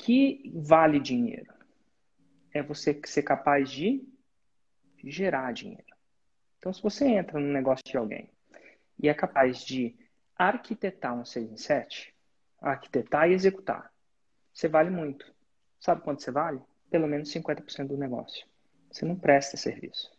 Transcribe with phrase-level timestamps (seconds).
[0.00, 1.52] que vale dinheiro?
[2.52, 4.02] É você ser capaz de
[5.04, 5.84] gerar dinheiro.
[6.58, 8.30] Então, se você entra no negócio de alguém
[8.98, 9.94] e é capaz de
[10.36, 12.14] arquitetar um 6 em 7,
[12.60, 13.92] arquitetar e executar,
[14.52, 15.32] você vale muito.
[15.78, 16.60] Sabe quanto você vale?
[16.90, 18.46] Pelo menos 50% do negócio.
[18.90, 20.10] Você não presta serviço.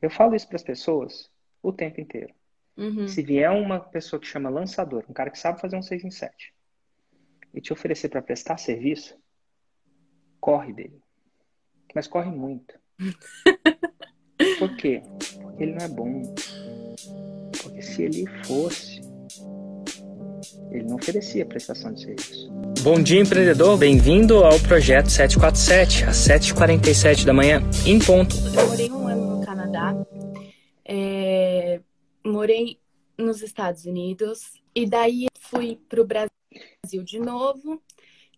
[0.00, 1.30] Eu falo isso para as pessoas
[1.62, 2.32] o tempo inteiro.
[2.76, 3.06] Uhum.
[3.06, 6.10] Se vier uma pessoa que chama lançador, um cara que sabe fazer um 6 em
[6.10, 6.54] 7,
[7.52, 9.14] e te oferecer para prestar serviço,
[10.40, 11.00] corre dele.
[11.94, 12.74] Mas corre muito.
[14.58, 15.02] Por quê?
[15.40, 16.34] Porque ele não é bom.
[17.62, 19.00] Porque se ele fosse,
[20.70, 22.50] ele não oferecia prestação de serviço.
[22.82, 23.76] Bom dia, empreendedor.
[23.76, 28.36] Bem-vindo ao projeto 747, às 7h47 da manhã, em ponto.
[28.36, 29.94] Eu morei um ano no Canadá,
[30.84, 31.80] é...
[32.24, 32.78] morei
[33.18, 36.29] nos Estados Unidos, e daí fui para o Brasil
[36.98, 37.82] de novo,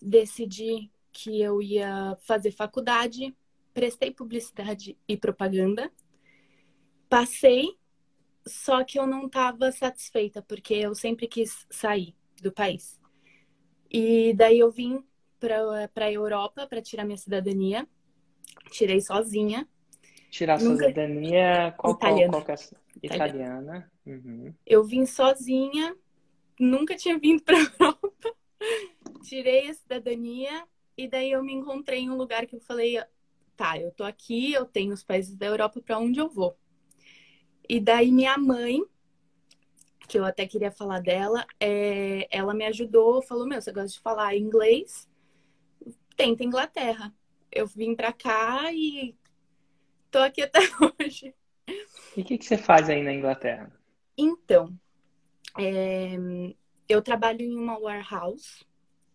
[0.01, 3.35] decidi que eu ia fazer faculdade,
[3.73, 5.91] prestei publicidade e propaganda,
[7.09, 7.77] passei,
[8.47, 13.01] só que eu não estava satisfeita, porque eu sempre quis sair do país.
[13.91, 15.05] E daí eu vim
[15.39, 17.87] para a Europa para tirar minha cidadania,
[18.71, 19.69] tirei sozinha.
[20.31, 20.87] Tirar Nunca...
[20.87, 22.33] cidadania qual, italiana.
[22.33, 23.93] Qual, qual é italiana.
[24.07, 24.55] Uhum.
[24.67, 25.95] Eu vim sozinha,
[26.59, 28.35] nunca tinha vindo para a Europa.
[29.23, 33.03] Tirei a cidadania e daí eu me encontrei em um lugar que eu falei,
[33.57, 36.57] tá, eu tô aqui, eu tenho os países da Europa para onde eu vou.
[37.69, 38.83] E daí minha mãe,
[40.09, 44.01] que eu até queria falar dela, é, ela me ajudou, falou, meu, você gosta de
[44.01, 45.09] falar inglês?
[46.17, 47.15] Tenta Inglaterra.
[47.51, 49.17] Eu vim para cá e
[50.11, 50.61] tô aqui até
[51.01, 51.35] hoje.
[52.17, 53.73] E o que, que você faz aí na Inglaterra?
[54.17, 54.79] Então,
[55.59, 56.17] é,
[56.89, 58.65] eu trabalho em uma warehouse,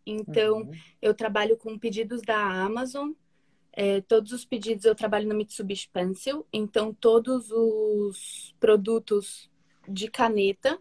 [0.05, 0.71] então uhum.
[1.01, 3.11] eu trabalho com pedidos da Amazon.
[3.73, 9.49] É, todos os pedidos eu trabalho no Mitsubishi Pencil, então todos os produtos
[9.87, 10.79] de caneta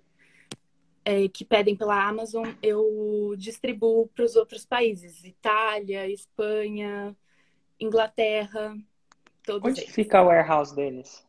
[1.05, 7.17] é, que pedem pela Amazon eu distribuo para os outros países: Itália, Espanha,
[7.79, 8.77] Inglaterra.
[9.45, 9.95] Todos Onde eles.
[9.95, 11.25] fica o warehouse deles?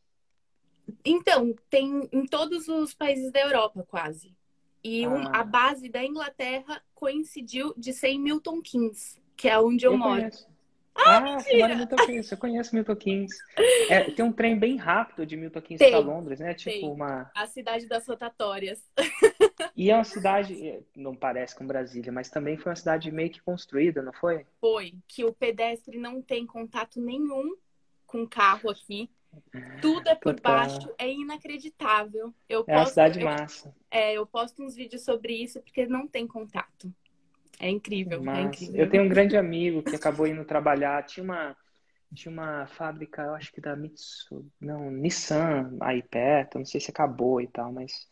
[1.03, 4.36] Então, tem em todos os países da Europa, quase.
[4.87, 5.09] E ah.
[5.09, 9.91] um, a base da Inglaterra coincidiu de ser em Milton Keynes, que é onde eu,
[9.91, 10.21] eu moro.
[10.21, 10.47] Conheço.
[10.95, 12.31] Ah, ah você mora em Milton Keynes.
[12.31, 13.37] Eu conheço Milton Keynes.
[13.89, 16.53] É, tem um trem bem rápido de Milton Keynes para Londres, né?
[16.53, 16.89] Tipo tem.
[16.89, 17.29] uma.
[17.35, 18.81] A cidade das rotatórias.
[19.75, 23.41] E é uma cidade, não parece com Brasília, mas também foi uma cidade meio que
[23.41, 24.45] construída, não foi?
[24.59, 24.95] Foi.
[25.07, 27.55] Que o pedestre não tem contato nenhum
[28.05, 29.09] com o carro aqui.
[29.81, 30.57] Tudo é por Total.
[30.57, 32.33] baixo, é inacreditável.
[32.47, 33.75] Eu é posto, uma cidade eu, massa.
[33.89, 36.93] É, eu posto uns vídeos sobre isso porque não tem contato.
[37.59, 38.75] É incrível, é incrível.
[38.75, 41.55] Eu tenho um grande amigo que acabou indo trabalhar, tinha uma
[42.13, 46.89] tinha uma fábrica, eu acho que da Mitsu, não, Nissan aí perto, não sei se
[46.89, 48.07] acabou e tal, mas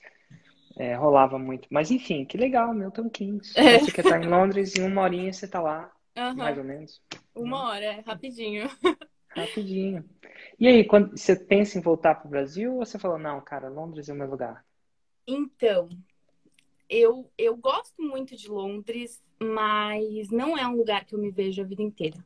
[0.78, 1.68] é, rolava muito.
[1.72, 3.56] Mas enfim, que legal, Milton Keynes.
[3.56, 3.80] É.
[3.80, 6.36] Você que tá em Londres, em uma horinha você tá lá, uhum.
[6.36, 7.02] mais ou menos.
[7.34, 8.70] Uma hora, é rapidinho.
[9.30, 10.04] Rapidinho.
[10.60, 13.70] E aí, quando você pensa em voltar para o Brasil ou você falou, não, cara,
[13.70, 14.66] Londres é o meu lugar?
[15.28, 15.90] Então,
[16.90, 21.62] eu, eu gosto muito de Londres, mas não é um lugar que eu me vejo
[21.62, 22.18] a vida inteira.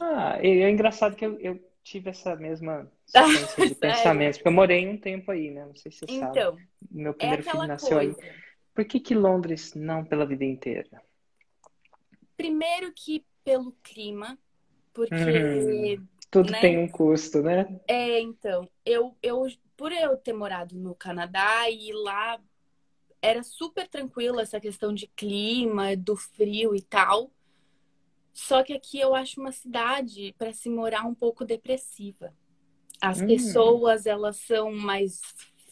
[0.00, 4.88] Ah, é engraçado que eu, eu tive essa mesma sequência de pensamentos, porque eu morei
[4.88, 5.66] um tempo aí, né?
[5.66, 6.68] Não sei se você então, sabe.
[6.90, 8.22] Meu primeiro é filho nasceu coisa.
[8.22, 8.30] aí.
[8.74, 11.02] Por que, que Londres não pela vida inteira?
[12.36, 14.38] Primeiro que pelo clima,
[14.92, 15.14] porque.
[15.14, 16.08] Uhum.
[16.30, 16.60] Tudo né?
[16.60, 17.80] tem um custo, né?
[17.88, 18.68] É, então.
[18.84, 19.46] Eu, eu,
[19.76, 22.40] por eu ter morado no Canadá e lá
[23.20, 27.30] era super tranquilo essa questão de clima, do frio e tal.
[28.32, 32.32] Só que aqui eu acho uma cidade para se morar um pouco depressiva.
[33.00, 33.26] As hum.
[33.26, 35.20] pessoas, elas são mais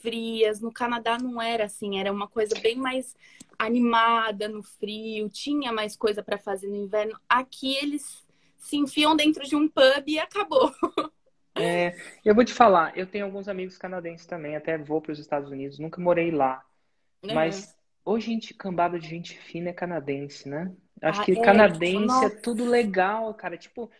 [0.00, 0.60] frias.
[0.60, 3.16] No Canadá não era assim, era uma coisa bem mais
[3.58, 7.18] animada no frio, tinha mais coisa para fazer no inverno.
[7.28, 8.27] Aqui eles
[8.58, 10.72] se enfiam dentro de um pub e acabou.
[11.54, 15.18] É, eu vou te falar, eu tenho alguns amigos canadenses também, até vou para os
[15.18, 16.64] Estados Unidos, nunca morei lá.
[17.24, 17.34] Uhum.
[17.34, 20.72] Mas hoje gente cambada de gente fina é canadense, né?
[21.02, 22.26] Acho ah, que é, canadense nossa.
[22.26, 23.56] é tudo legal, cara.
[23.56, 23.90] Tipo,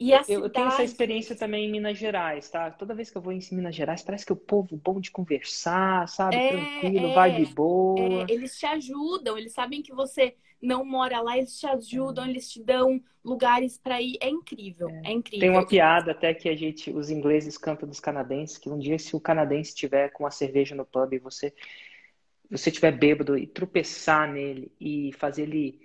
[0.00, 0.32] eu, cidade...
[0.32, 2.70] eu, tenho essa experiência também em Minas Gerais, tá?
[2.70, 6.08] Toda vez que eu vou em Minas Gerais, parece que o povo bom de conversar,
[6.08, 6.36] sabe?
[6.36, 8.00] É, Tranquilo, é, vai de boa.
[8.00, 12.50] É, eles te ajudam, eles sabem que você não mora lá, eles te ajudam, eles
[12.50, 14.16] te dão lugares para ir.
[14.20, 15.02] É incrível, é.
[15.06, 15.12] é.
[15.12, 15.40] incrível.
[15.40, 18.98] Tem uma piada até que a gente, os ingleses cantam dos canadenses, que um dia
[18.98, 21.52] se o canadense estiver com uma cerveja no pub e você
[22.50, 25.80] você estiver bêbado e tropeçar nele e fazer ele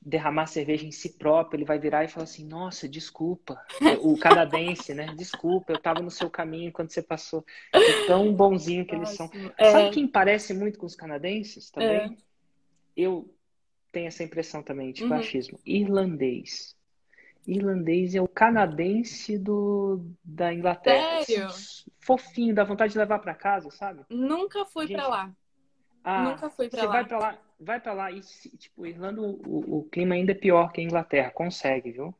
[0.00, 3.60] derramar cerveja em si próprio, ele vai virar e falar assim: Nossa, desculpa.
[4.00, 5.14] O canadense, né?
[5.16, 7.44] Desculpa, eu estava no seu caminho quando você passou.
[7.72, 9.30] É tão bonzinho que eles são.
[9.58, 9.70] É...
[9.70, 12.00] Sabe quem parece muito com os canadenses também?
[12.00, 12.16] É.
[12.96, 13.32] Eu
[13.92, 15.18] tenho essa impressão também, tipo, uhum.
[15.18, 15.58] achismo.
[15.64, 16.76] Irlandês.
[17.46, 21.22] Irlandês é o canadense do, da Inglaterra.
[21.24, 21.48] Sério?
[21.98, 24.04] Fofinho, dá vontade de levar para casa, sabe?
[24.08, 25.32] Nunca fui para lá.
[26.02, 26.92] Ah, Nunca fui para lá.
[26.92, 28.20] Vai para lá, vai para lá e
[28.56, 32.14] tipo, Irlanda o, o, clima ainda é pior que a Inglaterra, consegue, viu?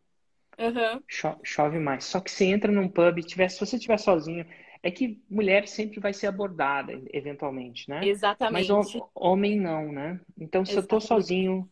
[0.58, 1.02] Uhum.
[1.08, 2.04] Cho chove mais.
[2.04, 4.46] Só que você entra num pub, tiver, se você estiver sozinho,
[4.82, 8.04] é que mulher sempre vai ser abordada, eventualmente, né?
[8.04, 8.70] Exatamente.
[8.70, 10.20] Mas homem não, né?
[10.38, 10.92] Então, se Exatamente.
[10.92, 11.70] eu tô sozinho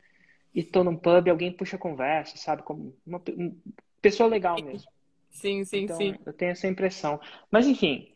[0.54, 2.62] e tô num pub, alguém puxa conversa, sabe?
[2.62, 3.52] Como uma, uma
[4.00, 4.90] pessoa legal mesmo.
[5.30, 6.16] Sim, sim, então, sim.
[6.24, 7.20] Eu tenho essa impressão.
[7.50, 8.14] Mas, enfim,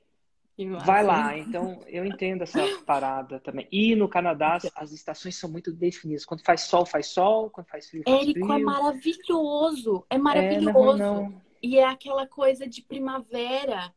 [0.85, 3.67] Vai lá, então eu entendo essa parada também.
[3.73, 6.27] E no Canadá as estações são muito definidas.
[6.27, 8.55] Quando faz sol, faz sol, quando faz frio, faz Érico, é frio.
[8.55, 11.03] é maravilhoso, é maravilhoso.
[11.03, 11.43] É, não, não.
[11.63, 13.95] E é aquela coisa de primavera.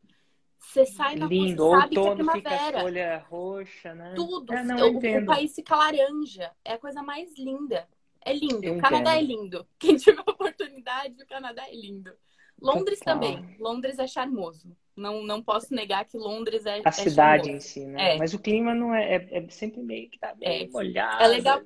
[0.58, 1.64] Você sai na Lindo.
[1.64, 2.66] rua, sabe Outono que é primavera.
[2.66, 4.12] fica a folha roxa, né?
[4.16, 4.52] Tudo.
[4.52, 6.50] É, não, o, o, país fica laranja.
[6.64, 7.86] É a coisa mais linda.
[8.24, 8.64] É lindo.
[8.64, 9.32] Eu o Canadá entendo.
[9.32, 9.66] é lindo.
[9.78, 12.12] Quem tiver oportunidade, o Canadá é lindo.
[12.60, 13.14] Londres Total.
[13.14, 13.56] também.
[13.60, 14.76] Londres é charmoso.
[14.96, 16.80] Não, não posso negar que Londres é.
[16.84, 17.50] A é cidade charmoso.
[17.50, 18.14] em si, né?
[18.14, 18.18] É.
[18.18, 20.68] Mas o clima não é, é, é sempre meio que tá bem é.
[20.68, 21.22] molhado.
[21.22, 21.60] É legal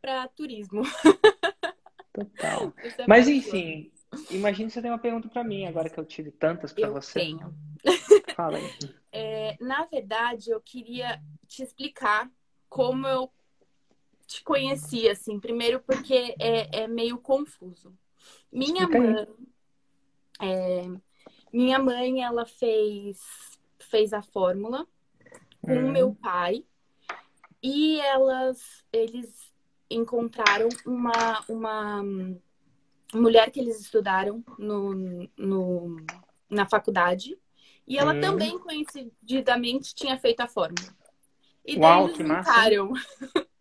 [0.00, 0.82] para turismo.
[2.12, 2.72] Total.
[2.96, 3.90] É Mas enfim,
[4.30, 7.18] imagina você tem uma pergunta para mim, agora que eu tive tantas para você.
[7.20, 7.52] Tenho.
[8.36, 8.70] Fala aí.
[9.10, 12.30] É, na verdade, eu queria te explicar
[12.68, 13.30] como eu
[14.26, 15.40] te conheci, assim.
[15.40, 17.92] Primeiro, porque é, é meio confuso.
[18.52, 19.28] Minha Explica
[20.40, 21.02] mãe.
[21.54, 23.20] Minha mãe, ela fez,
[23.78, 24.88] fez a fórmula
[25.60, 26.64] com o meu pai
[27.62, 29.54] e elas, eles
[29.88, 32.04] encontraram uma, uma
[33.14, 35.96] mulher que eles estudaram no, no,
[36.50, 37.38] na faculdade
[37.86, 38.20] e ela hum.
[38.20, 40.92] também, coincidentemente, tinha feito a fórmula.
[41.64, 42.50] E Uau, que massa!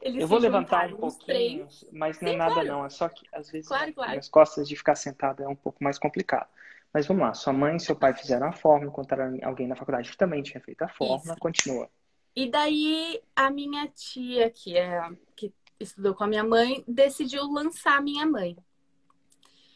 [0.00, 1.84] Eles eu vou levantar um pouquinho, três.
[1.90, 2.68] mas não é Sim, é nada claro.
[2.68, 2.86] não.
[2.86, 4.10] É só que às vezes claro, claro.
[4.10, 6.48] minhas costas de ficar sentado é um pouco mais complicado.
[6.98, 10.10] Mas vamos lá, sua mãe e seu pai fizeram a fórmula, encontraram alguém na faculdade
[10.10, 11.38] que também tinha feito a fórmula, Isso.
[11.38, 11.88] continua.
[12.34, 17.98] E daí a minha tia, que é que estudou com a minha mãe, decidiu lançar
[17.98, 18.56] a minha mãe.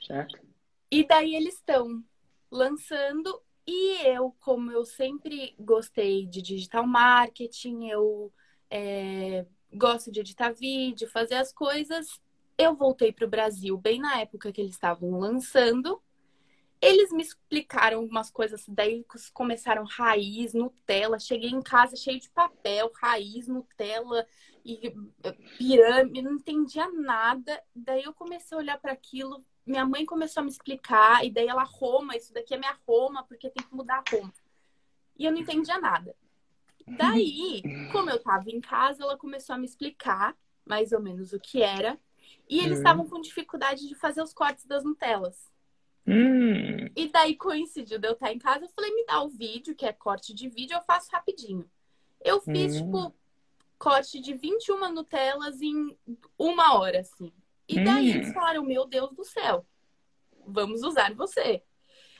[0.04, 0.36] Certo.
[0.90, 2.02] E daí eles estão
[2.50, 8.32] lançando e eu, como eu sempre gostei de digital marketing, eu
[8.68, 12.20] é, gosto de editar vídeo, fazer as coisas.
[12.58, 16.02] Eu voltei para o Brasil bem na época que eles estavam lançando.
[16.82, 21.16] Eles me explicaram algumas coisas, daí começaram raiz, Nutella.
[21.20, 24.26] Cheguei em casa cheio de papel, raiz, Nutella
[24.64, 24.88] e
[25.22, 27.62] eh, pirâmide, não entendia nada.
[27.72, 31.46] Daí eu comecei a olhar para aquilo, minha mãe começou a me explicar, e daí
[31.46, 34.32] ela Roma, isso daqui é minha Roma, porque tem que mudar a Roma.
[35.16, 36.16] E eu não entendia nada.
[36.84, 37.62] Daí,
[37.92, 40.36] como eu tava em casa, ela começou a me explicar
[40.66, 41.96] mais ou menos o que era.
[42.48, 42.78] E eles uhum.
[42.78, 45.51] estavam com dificuldade de fazer os cortes das Nutellas.
[46.06, 46.88] Hum.
[46.96, 49.86] E daí coincidiu de eu estar em casa, eu falei, me dá o vídeo, que
[49.86, 51.68] é corte de vídeo, eu faço rapidinho.
[52.20, 52.84] Eu fiz, hum.
[52.84, 53.14] tipo,
[53.78, 55.96] corte de 21 Nutellas em
[56.38, 57.32] uma hora, assim.
[57.68, 58.14] E daí hum.
[58.14, 59.64] eles falaram, meu Deus do céu,
[60.46, 61.62] vamos usar você.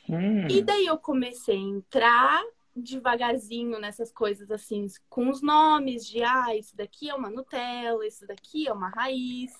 [0.09, 0.47] Hum.
[0.49, 2.43] E daí eu comecei a entrar
[2.75, 8.27] devagarzinho nessas coisas assim, com os nomes de ah, isso daqui é uma Nutella, isso
[8.27, 9.53] daqui é uma raiz.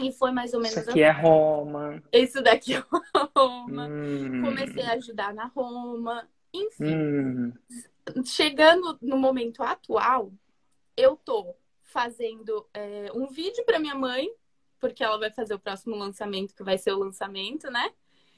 [0.00, 1.18] E foi mais ou menos Isso aqui assim.
[1.18, 2.02] é Roma.
[2.12, 2.82] Isso daqui é
[3.36, 3.86] Roma.
[3.88, 4.42] Hum.
[4.42, 6.28] Comecei a ajudar na Roma.
[6.52, 6.94] Enfim.
[6.94, 7.52] Hum.
[8.24, 10.32] Chegando no momento atual,
[10.96, 14.28] eu tô fazendo é, um vídeo para minha mãe,
[14.78, 17.90] porque ela vai fazer o próximo lançamento, que vai ser o lançamento, né?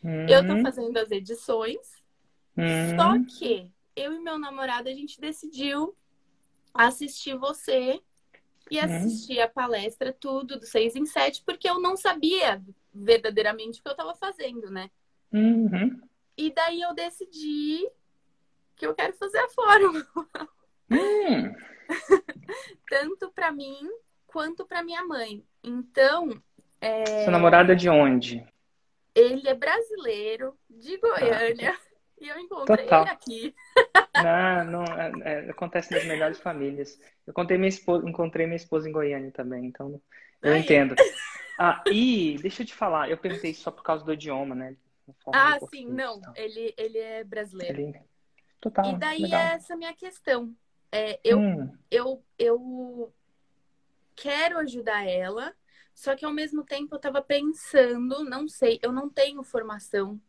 [0.02, 0.26] Hum.
[0.28, 2.02] Eu tô fazendo as edições.
[2.56, 2.96] Hum.
[2.96, 5.96] Só que eu e meu namorado, a gente decidiu
[6.72, 8.00] assistir você
[8.70, 8.84] e uhum.
[8.84, 13.88] assistir a palestra tudo do 6 em 7, porque eu não sabia verdadeiramente o que
[13.88, 14.90] eu estava fazendo, né?
[15.32, 16.00] Uhum.
[16.36, 17.88] E daí eu decidi
[18.76, 20.06] que eu quero fazer a fórmula.
[20.90, 21.54] Uhum.
[22.88, 23.88] Tanto para mim
[24.26, 25.44] quanto para minha mãe.
[25.62, 26.30] Então.
[26.80, 27.24] É...
[27.24, 28.46] Sua namorada é de onde?
[29.14, 31.74] Ele é brasileiro, de Goiânia.
[31.76, 31.88] Ah.
[32.20, 33.02] E eu encontrei Total.
[33.02, 33.54] ele aqui.
[34.14, 36.98] Não, não é, é, acontece nas melhores famílias.
[37.26, 40.00] Eu encontrei minha esposa, encontrei minha esposa em Goiânia também, então
[40.42, 40.94] eu entendo.
[41.60, 44.76] Ah, e deixa eu te falar, eu perguntei só por causa do idioma, né?
[45.32, 46.18] Ah, sim, não.
[46.18, 46.32] Então.
[46.36, 47.80] Ele, ele é brasileiro.
[47.80, 48.00] Ele...
[48.60, 48.90] Total.
[48.90, 49.40] E daí legal.
[49.40, 50.54] é essa minha questão.
[50.92, 51.76] É, eu, hum.
[51.90, 53.12] eu, eu
[54.14, 55.54] quero ajudar ela,
[55.94, 60.20] Só que ao mesmo tempo eu tava pensando, não sei, eu não tenho formação.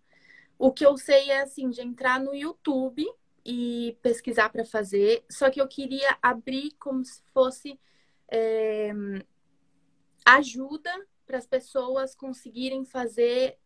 [0.57, 3.05] O que eu sei é assim, de entrar no YouTube
[3.45, 5.23] e pesquisar para fazer.
[5.29, 7.79] Só que eu queria abrir como se fosse
[8.31, 8.91] é,
[10.25, 10.91] ajuda
[11.25, 13.57] para as pessoas conseguirem fazer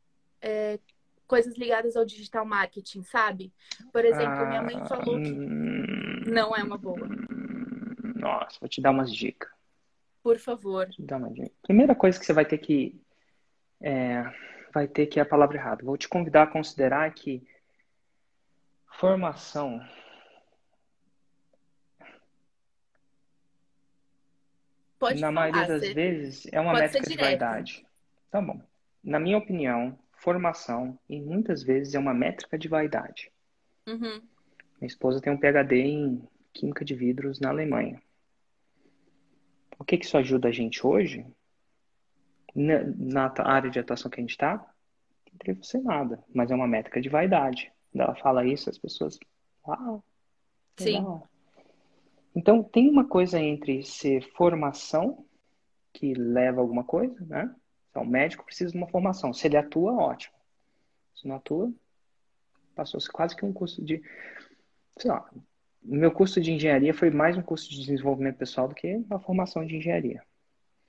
[0.41, 0.79] é,
[1.27, 3.51] coisas ligadas ao digital marketing, sabe?
[3.91, 7.07] Por exemplo, minha mãe falou que ah, não é uma boa.
[8.15, 9.51] Nossa, vou te dar umas dicas.
[10.21, 10.89] Por favor.
[10.97, 11.51] Uma dica.
[11.61, 13.01] Primeira coisa que você vai ter que
[13.81, 14.23] é,
[14.73, 15.83] vai ter que é a palavra errada.
[15.83, 17.45] Vou te convidar a considerar que
[18.97, 19.81] formação
[24.99, 25.93] Pode na falar, maioria das você...
[25.93, 27.85] vezes é uma métrica de vaidade.
[28.31, 28.61] Tá bom.
[29.03, 33.29] Na minha opinião, formação e muitas vezes é uma métrica de vaidade.
[33.85, 34.21] Uhum.
[34.79, 38.01] Minha esposa tem um PhD em química de vidros na Alemanha.
[39.77, 41.25] O que, que isso ajuda a gente hoje?
[42.55, 44.65] Na, na área de atuação que a gente está,
[45.45, 47.73] não você nada, mas é uma métrica de vaidade.
[47.93, 49.19] Quando ela fala isso, as pessoas.
[49.65, 50.03] Uau!
[50.77, 51.05] Sim.
[52.35, 55.23] Então, tem uma coisa entre ser formação,
[55.93, 57.55] que leva a alguma coisa, né?
[57.91, 59.31] Então, o médico precisa de uma formação.
[59.31, 60.35] Se ele atua, ótimo.
[61.15, 61.71] Se não atua,
[62.75, 64.01] passou-se quase que um curso de.
[64.97, 65.29] Sei lá,
[65.83, 69.63] meu curso de engenharia foi mais um curso de desenvolvimento pessoal do que a formação
[69.63, 70.23] de engenharia.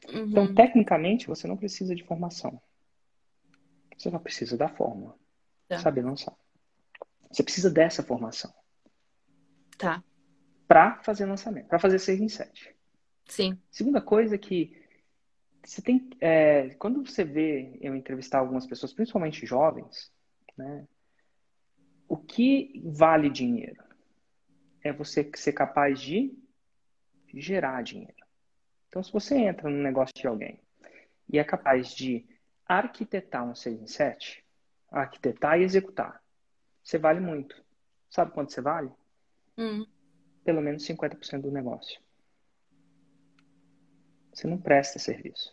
[0.08, 0.24] Uhum.
[0.24, 2.58] Então, tecnicamente, você não precisa de formação.
[3.94, 5.14] Você só precisa da fórmula.
[5.68, 5.78] Tá.
[5.78, 6.34] Saber lançar.
[7.34, 8.52] Você precisa dessa formação.
[9.76, 10.02] Tá.
[10.68, 12.74] Para fazer lançamento, para fazer 6 em 7.
[13.26, 13.58] Sim.
[13.70, 14.80] Segunda coisa que
[15.64, 16.08] você tem.
[16.20, 20.12] É, quando você vê eu entrevistar algumas pessoas, principalmente jovens,
[20.56, 20.86] né,
[22.08, 23.82] o que vale dinheiro?
[24.84, 26.30] é você ser capaz de
[27.32, 28.14] gerar dinheiro.
[28.88, 30.60] Então, se você entra no negócio de alguém
[31.32, 32.24] e é capaz de
[32.66, 34.44] arquitetar um 6 em 7,
[34.90, 36.22] arquitetar e executar,
[36.84, 37.64] você vale muito.
[38.10, 38.92] Sabe quanto você vale?
[39.56, 39.86] Hum.
[40.44, 42.00] Pelo menos 50% do negócio.
[44.32, 45.52] Você não presta serviço.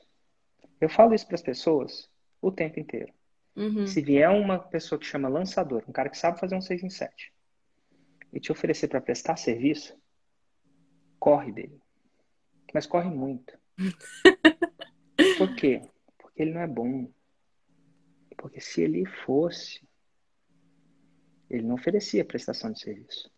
[0.80, 2.10] Eu falo isso para as pessoas
[2.42, 3.14] o tempo inteiro.
[3.56, 3.88] Uhum.
[3.88, 6.90] Se vier uma pessoa que chama lançador, um cara que sabe fazer um 6 em
[6.90, 7.34] 7,
[8.34, 9.96] e te oferecer para prestar serviço,
[11.20, 11.80] corre dele.
[12.74, 13.58] Mas corre muito.
[15.38, 15.82] Por quê?
[16.18, 17.12] Porque ele não é bom.
[18.38, 19.82] Porque se ele fosse,
[21.52, 23.30] ele não oferecia prestação de serviço.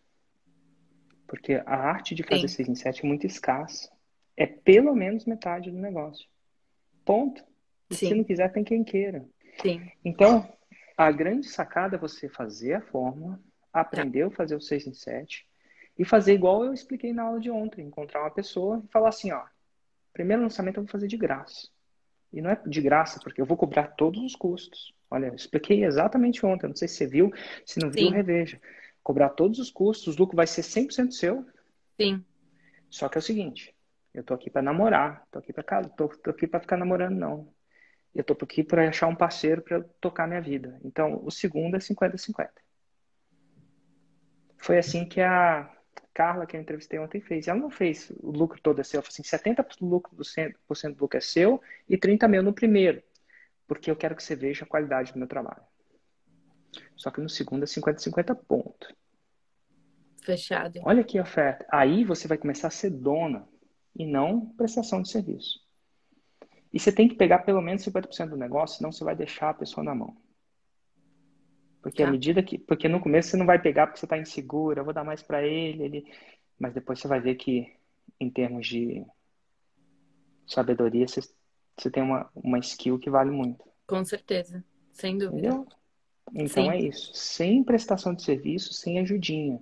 [1.28, 3.92] Porque a arte de fazer 6 em 7 é muito escassa.
[4.38, 6.28] É pelo menos metade do negócio.
[7.04, 7.44] Ponto.
[7.90, 9.26] E se não quiser, tem quem queira.
[9.62, 9.90] Sim.
[10.06, 10.48] Então,
[10.96, 13.40] a grande sacada é você fazer a fórmula,
[13.72, 15.48] aprendeu a fazer o 6 em 7
[15.98, 19.32] e fazer igual eu expliquei na aula de ontem, encontrar uma pessoa e falar assim,
[19.32, 19.44] ó,
[20.12, 21.68] primeiro lançamento eu vou fazer de graça.
[22.34, 24.94] E não é de graça, porque eu vou cobrar todos os custos.
[25.10, 27.32] Olha, eu expliquei exatamente ontem, não sei se você viu,
[27.64, 28.14] se não viu, Sim.
[28.14, 28.60] reveja.
[29.04, 31.46] Cobrar todos os custos, o lucro vai ser 100% seu.
[31.96, 32.26] Sim.
[32.90, 33.76] Só que é o seguinte,
[34.14, 37.16] eu tô aqui para namorar, tô aqui para casa, tô, tô aqui para ficar namorando
[37.16, 37.54] não.
[38.16, 40.80] Eu tô aqui para achar um parceiro para tocar minha vida.
[40.84, 42.50] Então, o segundo é 50-50.
[44.58, 45.70] Foi assim que a
[46.14, 47.48] Carla, que eu entrevistei ontem, fez.
[47.48, 49.00] Ela não fez o lucro todo é seu.
[49.00, 52.44] Ela falou assim, 70% do lucro, do, 100% do lucro é seu e 30% meu
[52.44, 53.02] no primeiro.
[53.68, 55.64] Porque eu quero que você veja a qualidade do meu trabalho.
[56.96, 58.96] Só que no segundo é 50-50 ponto.
[60.22, 60.80] Fechado.
[60.84, 61.66] Olha a oferta.
[61.70, 63.48] Aí você vai começar a ser dona
[63.96, 65.60] e não prestação de serviço.
[66.72, 69.54] E você tem que pegar pelo menos 50% do negócio, senão você vai deixar a
[69.54, 70.18] pessoa na mão.
[71.84, 72.12] Porque à tá.
[72.12, 72.58] medida que.
[72.58, 75.22] Porque no começo você não vai pegar porque você está insegura, eu vou dar mais
[75.22, 76.14] para ele, ele.
[76.58, 77.72] Mas depois você vai ver que,
[78.20, 79.06] em termos de
[80.48, 81.20] sabedoria, você,
[81.78, 83.66] você tem uma, uma skill que vale muito.
[83.86, 84.64] Com certeza,
[84.94, 85.38] sem dúvida.
[85.38, 85.68] Entendeu?
[86.34, 86.70] Então Sim.
[86.70, 87.12] é isso.
[87.14, 89.62] Sem prestação de serviço, sem ajudinha.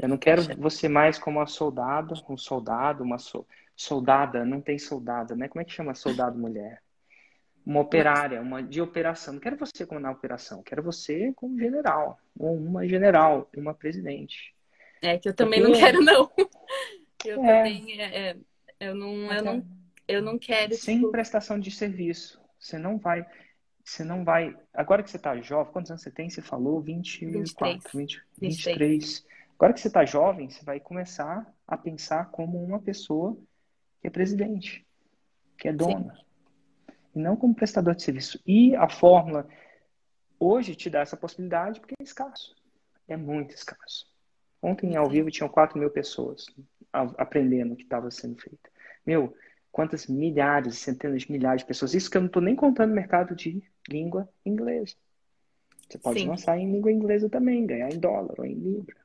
[0.00, 4.78] Eu não quero você mais como uma soldado, um soldado, uma so, soldada, não tem
[4.78, 5.48] soldada, né?
[5.48, 6.82] Como é que chama soldado mulher?
[7.64, 9.34] Uma operária, uma de operação.
[9.34, 14.54] Não quero você como na operação, quero você como general, ou uma general, uma presidente.
[15.00, 15.72] É que eu também Porque...
[15.72, 16.30] não quero, não.
[17.24, 17.58] Eu é.
[17.58, 18.36] também, é, é,
[18.80, 19.66] eu não, eu não,
[20.08, 20.74] eu não quero.
[20.74, 21.12] Sem tipo...
[21.12, 23.24] prestação de serviço, você não vai,
[23.84, 24.56] você não vai.
[24.74, 26.28] Agora que você está jovem, quantos anos você tem?
[26.28, 27.94] Você falou 24, 23.
[27.94, 28.90] 20, 23.
[28.90, 29.26] 23.
[29.54, 33.38] Agora que você está jovem, você vai começar a pensar como uma pessoa
[34.00, 34.84] que é presidente,
[35.56, 36.12] que é dona.
[36.12, 36.31] Sim
[37.14, 38.40] e não como prestador de serviço.
[38.46, 39.46] E a fórmula
[40.38, 42.54] hoje te dá essa possibilidade porque é escasso.
[43.06, 44.06] É muito escasso.
[44.60, 46.46] Ontem ao vivo tinham 4 mil pessoas
[46.92, 48.70] aprendendo o que estava sendo feito.
[49.04, 49.34] Meu,
[49.70, 51.94] quantas milhares, centenas de milhares de pessoas.
[51.94, 54.94] Isso que eu não estou nem contando no mercado de língua inglesa.
[55.88, 56.28] Você pode Sim.
[56.28, 58.96] lançar em língua inglesa também, ganhar em dólar ou em libra.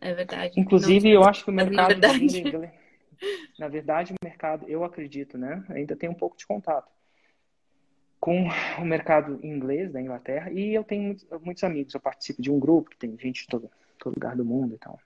[0.00, 0.60] É verdade.
[0.60, 2.72] Inclusive, não, eu acho que o mercado é de língua inglesa,
[3.58, 5.64] na verdade, o mercado, eu acredito, né?
[5.70, 6.95] Ainda tem um pouco de contato
[8.26, 8.48] com
[8.80, 11.94] o mercado inglês da Inglaterra e eu tenho muitos, amigos.
[11.94, 14.78] Eu participo de um grupo que tem gente de todo, todo lugar do mundo e
[14.78, 14.98] tal.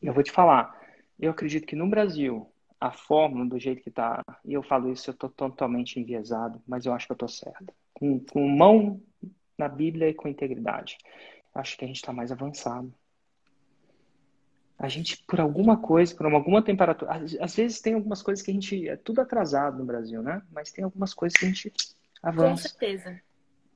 [0.00, 0.74] Eu vou te falar,
[1.20, 5.10] eu acredito que no Brasil a fórmula do jeito que está, e eu falo isso,
[5.10, 7.66] eu estou totalmente enviesado, mas eu acho que eu estou certo.
[7.92, 8.98] Com, com mão
[9.58, 10.96] na Bíblia e com integridade.
[11.54, 12.90] Acho que a gente está mais avançado.
[14.78, 17.12] A gente, por alguma coisa, por alguma temperatura.
[17.12, 18.88] Às, vezes tem algumas coisas que a gente.
[18.88, 20.42] É tudo atrasado no Brasil, né?
[20.50, 21.70] Mas tem algumas coisas que a gente
[22.22, 22.50] avança.
[22.50, 23.20] Com certeza.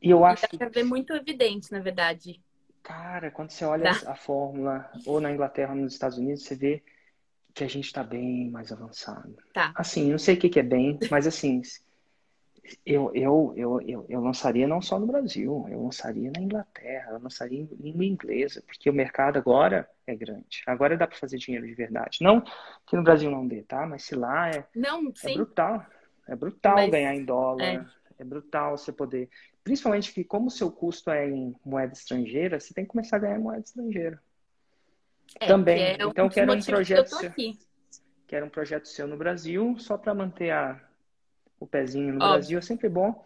[0.01, 0.73] E eu acho e dá que.
[0.73, 2.41] ver muito evidente, na verdade.
[2.83, 6.55] Cara, quando você olha a, a fórmula, ou na Inglaterra ou nos Estados Unidos, você
[6.55, 6.83] vê
[7.53, 9.35] que a gente está bem mais avançado.
[9.53, 9.73] Tá.
[9.75, 11.63] Assim, não sei o que, que é bem, mas assim,
[12.85, 17.19] eu, eu, eu, eu, eu lançaria não só no Brasil, eu lançaria na Inglaterra, eu
[17.19, 20.63] lançaria em língua inglesa, porque o mercado agora é grande.
[20.67, 22.19] Agora dá para fazer dinheiro de verdade.
[22.21, 22.43] Não
[22.87, 23.87] que no Brasil não dê, tá?
[23.87, 25.87] Mas se lá é, não, é brutal.
[26.29, 27.65] É brutal mas, ganhar em dólar.
[27.65, 27.87] É.
[28.19, 29.29] é brutal você poder.
[29.63, 33.21] Principalmente que, como o seu custo é em moeda estrangeira, você tem que começar a
[33.21, 34.23] ganhar moeda estrangeira.
[35.41, 35.83] É, Também.
[35.83, 37.33] É então, quero um projeto que seu.
[38.27, 40.81] Quero um projeto seu no Brasil, só para manter a,
[41.61, 42.29] o pezinho no Óbvio.
[42.29, 43.25] Brasil, é sempre bom.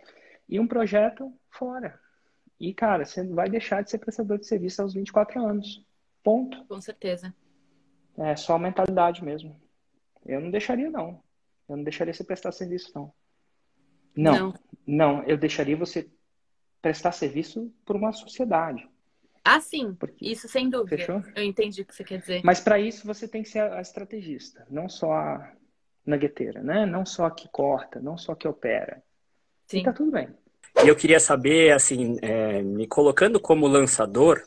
[0.49, 1.99] E um projeto fora.
[2.59, 5.83] E, cara, você vai deixar de ser prestador de serviço aos 24 anos.
[6.23, 6.63] Ponto.
[6.67, 7.35] Com certeza.
[8.19, 9.59] É só a mentalidade mesmo.
[10.27, 11.23] Eu não deixaria, não.
[11.69, 13.13] Eu não deixaria você prestar serviço, não.
[14.21, 14.33] Não.
[14.33, 14.55] Não,
[14.87, 16.09] não eu deixaria você
[16.83, 18.89] prestar serviço por uma sociedade.
[19.45, 19.95] Ah, sim.
[19.95, 20.27] Porque...
[20.27, 20.99] Isso sem dúvida.
[20.99, 21.23] Fechou?
[21.35, 22.43] Eu entendi o que você quer dizer.
[22.45, 25.53] Mas para isso você tem que ser a estrategista, não só a
[26.05, 26.85] nagueteira, né?
[26.85, 29.03] Não só a que corta, não só a que opera.
[29.67, 29.79] Sim.
[29.79, 30.29] E tá tudo bem.
[30.85, 34.43] E eu queria saber, assim, é, me colocando como lançador,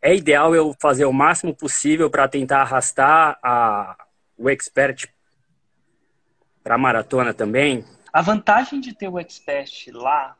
[0.00, 3.96] é ideal eu fazer o máximo possível para tentar arrastar a,
[4.36, 5.08] o expert
[6.62, 7.84] para a maratona também?
[8.14, 10.38] A vantagem de ter o expert lá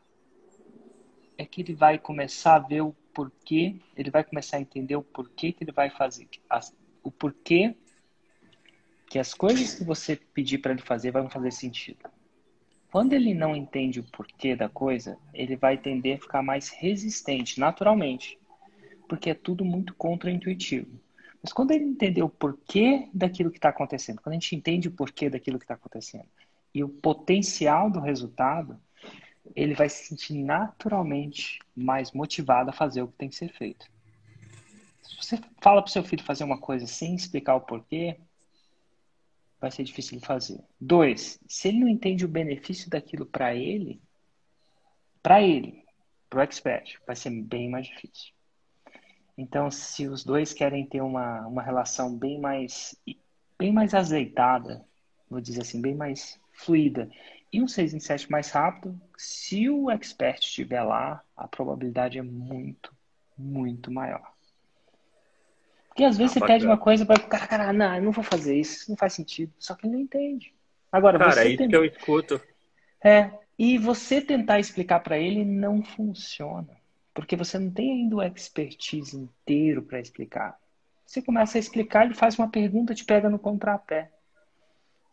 [1.36, 5.02] é que ele vai começar a ver o porquê, ele vai começar a entender o
[5.02, 6.28] porquê que ele vai fazer,
[7.02, 7.74] o porquê
[9.08, 11.98] que as coisas que você pedir para ele fazer vão fazer sentido.
[12.92, 17.58] Quando ele não entende o porquê da coisa, ele vai tender a ficar mais resistente,
[17.58, 18.38] naturalmente,
[19.08, 21.00] porque é tudo muito contraintuitivo.
[21.42, 24.92] Mas quando ele entender o porquê daquilo que está acontecendo, quando a gente entende o
[24.92, 26.28] porquê daquilo que está acontecendo
[26.74, 28.78] e o potencial do resultado,
[29.54, 33.86] ele vai se sentir naturalmente mais motivado a fazer o que tem que ser feito.
[35.02, 38.18] Se você fala para o seu filho fazer uma coisa sem explicar o porquê,
[39.60, 40.60] vai ser difícil de fazer.
[40.80, 44.00] Dois, se ele não entende o benefício daquilo para ele,
[45.22, 45.84] para ele,
[46.28, 48.32] para o expert, vai ser bem mais difícil.
[49.36, 52.94] Então, se os dois querem ter uma, uma relação bem mais,
[53.58, 54.84] bem mais azeitada,
[55.28, 57.10] vou dizer assim, bem mais fluida,
[57.52, 62.22] e um 6 em 7 mais rápido, se o expert estiver lá, a probabilidade é
[62.22, 62.92] muito,
[63.38, 64.34] muito maior.
[65.88, 66.58] Porque às vezes ah, você bacana.
[66.58, 68.96] pede uma coisa para o cara, cara, não, eu não vou fazer isso, isso não
[68.96, 69.52] faz sentido.
[69.58, 70.52] Só que ele não entende.
[70.90, 71.68] Agora, cara, você é isso tem...
[71.68, 72.40] que eu escuto.
[73.00, 76.76] É, e você tentar explicar para ele não funciona.
[77.14, 80.58] Porque você não tem ainda o expertise inteiro para explicar.
[81.06, 84.10] Você começa a explicar, ele faz uma pergunta, te pega no contrapé.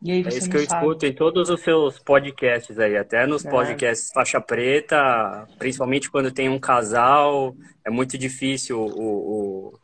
[0.01, 0.83] E aí você é isso que eu sabe.
[0.83, 3.49] escuto em todos os seus podcasts aí, até nos é.
[3.49, 9.79] podcasts faixa preta, principalmente quando tem um casal, é muito difícil o, o,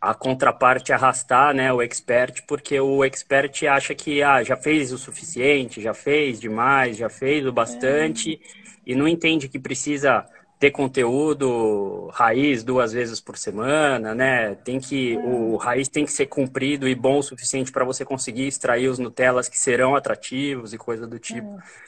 [0.00, 4.98] a contraparte arrastar né, o expert, porque o expert acha que ah, já fez o
[4.98, 8.38] suficiente, já fez demais, já fez o bastante, é.
[8.86, 10.24] e não entende que precisa
[10.58, 14.54] ter conteúdo raiz duas vezes por semana, né?
[14.54, 15.18] Tem que é.
[15.18, 18.98] o raiz tem que ser cumprido e bom o suficiente para você conseguir extrair os
[18.98, 21.58] Nutellas que serão atrativos e coisa do tipo.
[21.58, 21.86] É.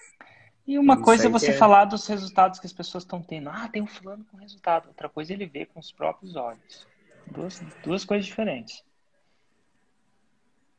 [0.67, 1.55] E uma Isso coisa é você é...
[1.55, 3.49] falar dos resultados que as pessoas estão tendo.
[3.49, 4.89] Ah, tem um fulano com resultado.
[4.89, 6.87] Outra coisa é ele ver com os próprios olhos.
[7.27, 8.85] Duas, duas coisas diferentes.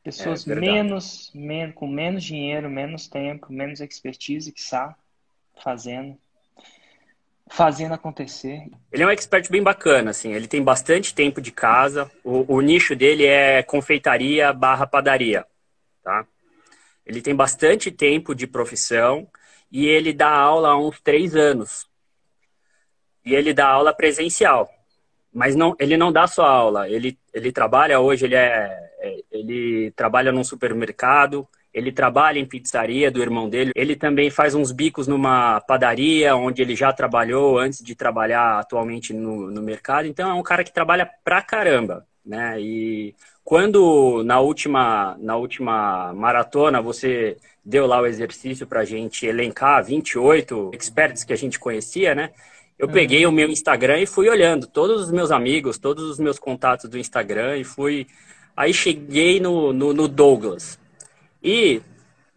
[0.04, 4.96] Pessoas é menos, menos, com menos dinheiro, menos tempo, menos expertise que está
[5.62, 6.18] fazendo
[7.50, 8.70] fazendo acontecer.
[8.92, 10.34] Ele é um expert bem bacana, assim.
[10.34, 12.10] Ele tem bastante tempo de casa.
[12.24, 15.46] O, o nicho dele é confeitaria barra padaria,
[16.04, 16.26] tá?
[17.06, 19.28] Ele tem bastante tempo de profissão
[19.72, 21.88] e ele dá aula há uns três anos.
[23.26, 24.70] E ele dá aula presencial.
[25.34, 26.88] Mas não, ele não dá só aula.
[26.88, 33.12] Ele, ele trabalha hoje, ele, é, é ele trabalha num supermercado, Ele trabalha em pizzaria
[33.12, 33.72] do irmão dele.
[33.76, 39.14] Ele também faz uns bicos numa padaria, onde ele já trabalhou antes de trabalhar atualmente
[39.14, 40.08] no, no mercado.
[40.08, 42.60] Então é um cara que trabalha pra caramba, né?
[42.60, 49.26] E quando na última, na última maratona você deu lá o exercício para a gente
[49.26, 52.32] elencar 28 experts que a gente conhecia, né?
[52.80, 52.94] Eu uhum.
[52.94, 56.90] peguei o meu Instagram e fui olhando todos os meus amigos, todos os meus contatos
[56.90, 58.08] do Instagram e fui.
[58.56, 60.80] Aí cheguei no, no, no Douglas.
[61.44, 61.82] E,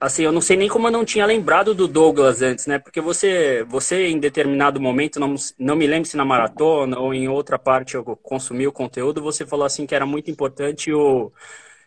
[0.01, 2.79] assim, eu não sei nem como eu não tinha lembrado do Douglas antes, né?
[2.79, 7.29] Porque você, você em determinado momento, não, não me lembro se na maratona ou em
[7.29, 11.33] outra parte eu consumi o conteúdo, você falou assim que era muito importante o.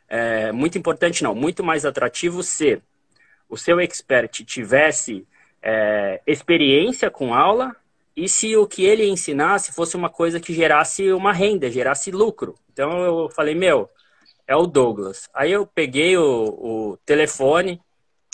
[0.07, 2.81] É, muito importante não, muito mais atrativo ser
[3.49, 5.25] o seu expert tivesse
[5.61, 7.75] é, experiência com aula
[8.15, 12.55] e se o que ele ensinasse fosse uma coisa que gerasse uma renda, gerasse lucro.
[12.71, 13.89] Então eu falei, meu,
[14.47, 15.29] é o Douglas.
[15.33, 17.81] Aí eu peguei o, o telefone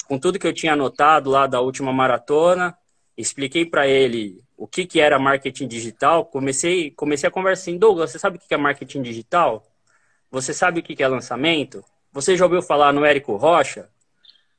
[0.07, 2.77] com tudo que eu tinha anotado lá da última maratona,
[3.17, 8.11] expliquei para ele o que, que era marketing digital, comecei, comecei a conversar assim, Douglas,
[8.11, 9.65] você sabe o que é marketing digital?
[10.29, 11.83] Você sabe o que é lançamento?
[12.11, 13.89] Você já ouviu falar no Érico Rocha?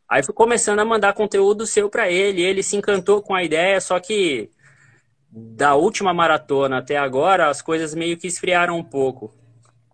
[0.08, 3.80] Aí fui começando a mandar conteúdo seu para ele, ele se encantou com a ideia,
[3.80, 4.50] só que
[5.30, 9.34] da última maratona até agora as coisas meio que esfriaram um pouco.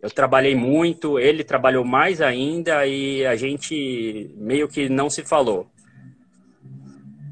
[0.00, 5.68] Eu trabalhei muito, ele trabalhou mais ainda e a gente meio que não se falou.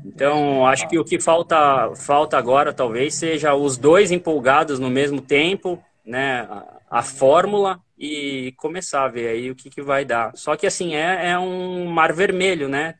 [0.04, 5.20] Então, acho que o que falta, falta agora talvez seja os dois empolgados no mesmo
[5.20, 6.40] tempo, né?
[6.40, 10.34] A, a fórmula e começar a ver aí o que, que vai dar.
[10.36, 12.94] Só que assim, é, é um mar vermelho, né?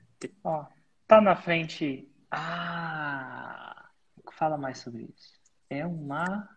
[0.45, 0.65] Ó,
[1.07, 2.09] tá na frente.
[2.31, 3.87] Ah!
[4.33, 5.41] Fala mais sobre isso.
[5.71, 6.56] É um mar.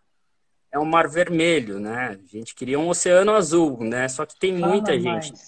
[0.72, 2.20] É um mar vermelho, né?
[2.22, 4.08] A gente queria um oceano azul, né?
[4.08, 5.26] Só que tem Fala muita mais.
[5.26, 5.40] gente.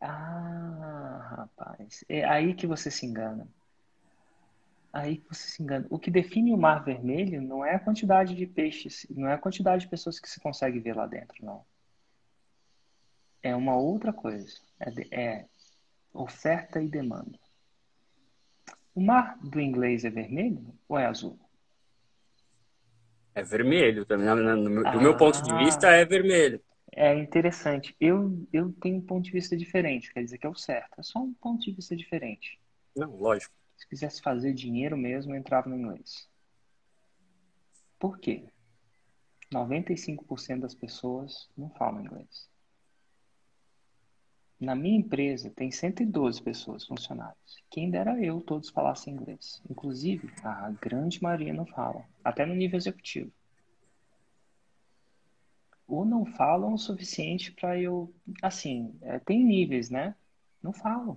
[0.00, 2.04] Ah, rapaz.
[2.08, 3.46] É aí que você se engana.
[4.92, 5.86] Aí que você se engana.
[5.90, 9.38] O que define o mar vermelho não é a quantidade de peixes, não é a
[9.38, 11.64] quantidade de pessoas que se consegue ver lá dentro, não
[13.42, 14.58] é uma outra coisa.
[14.78, 15.46] É, de, é
[16.12, 17.38] oferta e demanda.
[18.94, 21.38] O mar do inglês é vermelho ou é azul?
[23.34, 24.26] É vermelho também.
[24.26, 26.60] Do ah, meu ponto de vista, é vermelho.
[26.92, 27.94] É interessante.
[28.00, 30.98] Eu, eu tenho um ponto de vista diferente, quer dizer que é o certo.
[30.98, 32.60] É só um ponto de vista diferente.
[32.96, 33.54] Não, lógico.
[33.76, 36.28] Se quisesse fazer dinheiro mesmo, eu entrava no inglês.
[37.98, 38.48] Por quê?
[39.52, 42.49] 95% das pessoas não falam inglês.
[44.60, 47.64] Na minha empresa tem 112 pessoas, funcionários.
[47.70, 49.62] Quem dera eu todos falassem inglês.
[49.70, 53.32] Inclusive, a grande maioria não fala, até no nível executivo.
[55.88, 58.14] Ou não falam o suficiente para eu.
[58.42, 60.14] Assim, é, tem níveis, né?
[60.62, 61.16] Não falam.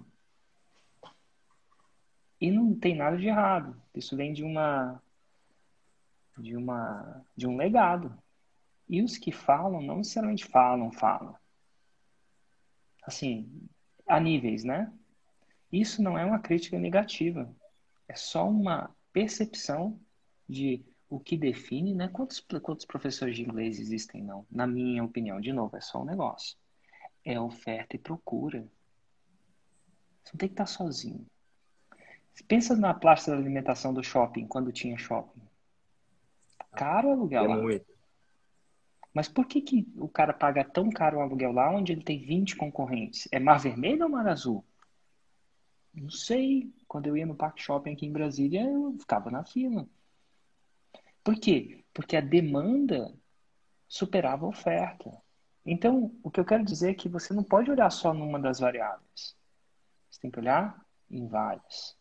[2.39, 3.75] E não tem nada de errado.
[3.93, 5.03] Isso vem de uma.
[6.38, 7.25] de uma.
[7.36, 8.17] de um legado.
[8.88, 11.36] E os que falam, não necessariamente falam, falam
[13.05, 13.49] assim,
[14.07, 14.91] a níveis, né?
[15.71, 17.53] Isso não é uma crítica negativa.
[18.07, 19.99] É só uma percepção
[20.47, 22.07] de o que define, né?
[22.07, 24.45] Quantos, quantos professores de inglês existem, não?
[24.51, 26.57] Na minha opinião, de novo, é só um negócio.
[27.23, 28.67] É oferta e procura.
[30.23, 31.25] Você não tem que estar sozinho.
[32.47, 35.41] Pensa na plástica da alimentação do shopping, quando tinha shopping.
[36.71, 37.61] Caro aluguel é lá.
[37.61, 37.92] Muito.
[39.13, 42.19] Mas por que, que o cara paga tão caro o aluguel lá onde ele tem
[42.19, 43.28] 20 concorrentes?
[43.32, 44.65] É mar vermelho ou mar azul?
[45.93, 46.73] Não sei.
[46.88, 49.88] Quando eu ia no Parque Shopping aqui em Brasília, eu ficava na fila.
[51.23, 51.84] Por quê?
[51.93, 53.13] Porque a demanda
[53.88, 55.12] superava a oferta.
[55.63, 58.60] Então, o que eu quero dizer é que você não pode olhar só numa das
[58.60, 59.36] variáveis.
[60.10, 61.95] Você tem que olhar em várias.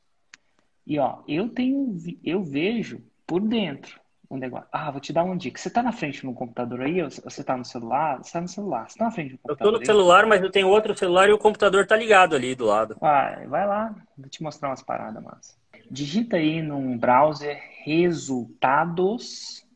[0.87, 4.02] E ó, eu tenho, eu vejo por dentro
[4.33, 4.67] um negócio.
[4.73, 5.61] Ah, vou te dar uma dica.
[5.61, 8.17] Você tá na frente no computador aí ou você tá no celular?
[8.19, 8.89] Você tá no celular.
[8.89, 9.67] Você tá na frente do computador.
[9.67, 9.87] Eu tô no aí?
[9.87, 12.97] celular, mas eu tenho outro celular e o computador tá ligado ali do lado.
[12.99, 13.95] Vai, vai lá.
[14.17, 15.55] Vou te mostrar umas paradas massa.
[15.91, 19.67] Digita aí num browser resultados.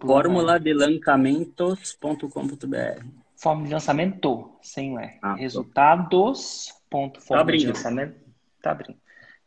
[0.00, 5.18] Fórmula de lancamentos.com.br Forma de lançamento, sem o R.
[5.20, 6.72] Ah, Resultados.
[6.88, 8.16] Ponto, forma tá de lançamento.
[8.62, 8.98] Tá abrindo.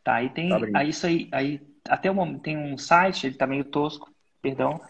[0.04, 0.48] Tá, aí tem.
[0.48, 1.60] Tá aí isso aí, aí.
[1.88, 4.08] Até o momento tem um site, ele tá meio tosco,
[4.40, 4.80] perdão.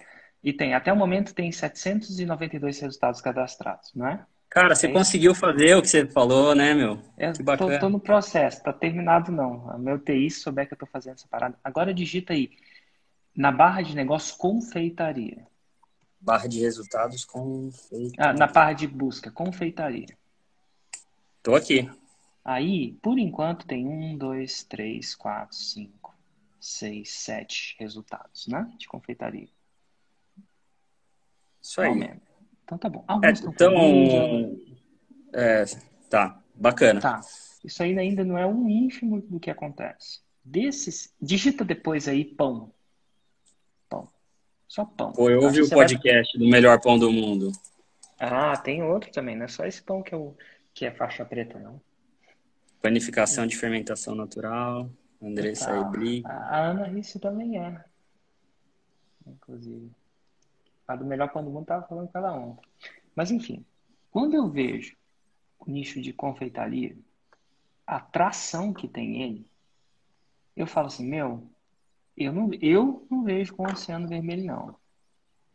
[0.45, 4.27] E tem, até o momento tem 792 resultados cadastrados, não é?
[4.51, 7.01] Cara, você é conseguiu fazer o que você falou, né, meu?
[7.17, 7.79] É, que bacana.
[7.79, 9.71] Tô, tô, no processo, tá terminado não.
[9.71, 11.59] A meu TI souber que eu tô fazendo essa parada.
[11.65, 12.51] Agora digita aí
[13.35, 15.47] Na barra de negócio, confeitaria.
[16.21, 18.13] Barra de resultados, confeitaria.
[18.19, 20.17] Ah, na barra de busca, confeitaria.
[21.43, 21.89] Tô aqui.
[22.45, 26.15] Aí, por enquanto, tem um, dois, três, quatro, cinco,
[26.61, 28.71] seis, sete resultados, né?
[28.79, 29.49] De confeitaria.
[31.63, 32.19] Isso aí.
[32.65, 33.05] Então tá bom.
[33.23, 34.59] É, então,
[35.33, 35.65] é,
[36.11, 37.01] tá, bacana.
[37.01, 37.21] Tá.
[37.65, 40.21] Isso aí ainda não é um ínfimo do que acontece.
[40.45, 42.25] Desses, digita depois aí.
[42.25, 42.73] Pão.
[44.69, 45.13] Só pão.
[45.13, 46.47] Pô, eu ouvi o podcast vai...
[46.47, 47.51] do melhor pão do mundo.
[48.19, 50.37] Ah, tem outro também, não é só esse pão que é, o,
[50.75, 51.81] que é faixa preta, não.
[52.83, 54.91] Panificação de fermentação natural.
[55.21, 55.81] Andressa tá.
[55.81, 56.23] Ebli.
[56.25, 57.83] A Ana Risse também é.
[59.27, 59.91] Inclusive.
[60.87, 62.69] A do melhor pão do mundo tava falando com ela ontem.
[63.17, 63.65] Mas enfim,
[64.11, 64.97] quando eu vejo
[65.59, 66.97] o nicho de confeitaria,
[67.87, 69.47] a tração que tem ele,
[70.57, 71.49] eu falo assim, meu,
[72.19, 74.75] eu não, eu não vejo como oceano vermelho, não.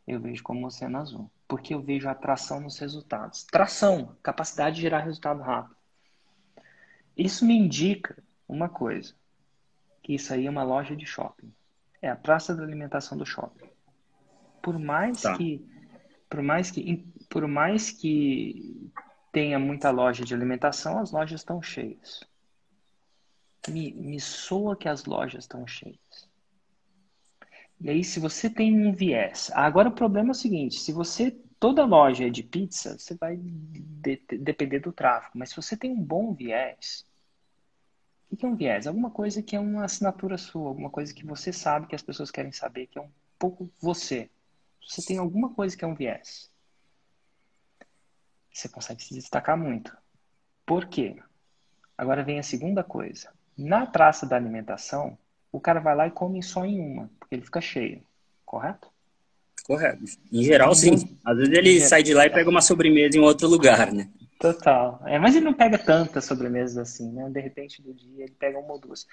[0.07, 1.31] Eu vejo como oceano azul.
[1.47, 3.43] Porque eu vejo a atração nos resultados.
[3.43, 5.75] Tração, capacidade de gerar resultado rápido.
[7.15, 9.13] Isso me indica uma coisa,
[10.01, 11.53] que isso aí é uma loja de shopping.
[12.01, 13.69] É a praça da alimentação do shopping.
[14.61, 15.37] Por mais tá.
[15.37, 15.65] que
[16.29, 18.91] por mais que por mais que
[19.31, 22.23] tenha muita loja de alimentação, as lojas estão cheias.
[23.67, 26.32] Me, me soa que as lojas estão cheias.
[27.81, 29.51] E aí, se você tem um viés.
[29.53, 31.31] Agora, o problema é o seguinte: se você.
[31.59, 35.37] Toda loja é de pizza, você vai de, depender do tráfego.
[35.37, 37.05] Mas se você tem um bom viés.
[38.29, 38.85] O que é um viés?
[38.85, 42.31] Alguma coisa que é uma assinatura sua, alguma coisa que você sabe que as pessoas
[42.31, 43.09] querem saber, que é um
[43.39, 44.29] pouco você.
[44.85, 46.51] Você tem alguma coisa que é um viés.
[48.51, 49.95] Você consegue se destacar muito.
[50.65, 51.21] Por quê?
[51.97, 53.31] Agora vem a segunda coisa.
[53.57, 55.17] Na praça da alimentação,
[55.53, 58.01] o cara vai lá e come só em uma, porque ele fica cheio,
[58.43, 58.91] correto?
[59.65, 60.03] Correto.
[60.31, 61.17] Em geral, sim.
[61.23, 64.09] Às vezes ele sai de lá e pega uma sobremesa em outro lugar, né?
[64.39, 64.99] Total.
[65.05, 67.29] É, mas ele não pega tantas sobremesas assim, né?
[67.29, 69.05] De repente do dia ele pega uma ou duas.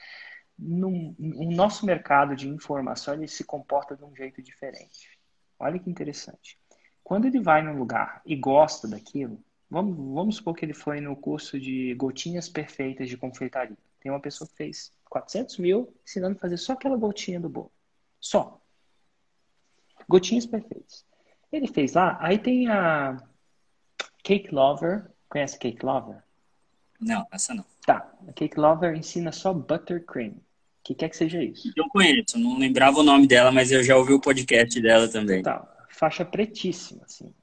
[0.59, 5.11] No, no nosso mercado de informação ele se comporta de um jeito diferente.
[5.59, 6.59] Olha que interessante.
[7.05, 9.39] Quando ele vai num lugar e gosta daquilo,
[9.71, 13.77] vamos, vamos supor que ele foi no curso de gotinhas perfeitas de confeitaria.
[14.01, 17.73] Tem uma pessoa que fez 400 mil ensinando a fazer só aquela gotinha do bolo.
[18.21, 18.61] Só.
[20.09, 21.05] Gotinhas perfeitas.
[21.53, 23.17] Ele fez lá, aí tem a
[24.23, 25.11] Cake Lover.
[25.29, 26.23] Conhece Cake Lover?
[27.01, 27.65] Não, essa não.
[27.85, 28.13] Tá.
[28.27, 30.33] A Cake Lover ensina só buttercream.
[30.33, 30.43] O
[30.85, 31.73] que quer que seja isso?
[31.77, 35.43] Eu conheço, não lembrava o nome dela, mas eu já ouvi o podcast dela também.
[35.43, 35.67] Tá.
[35.89, 37.35] Faixa pretíssima, assim.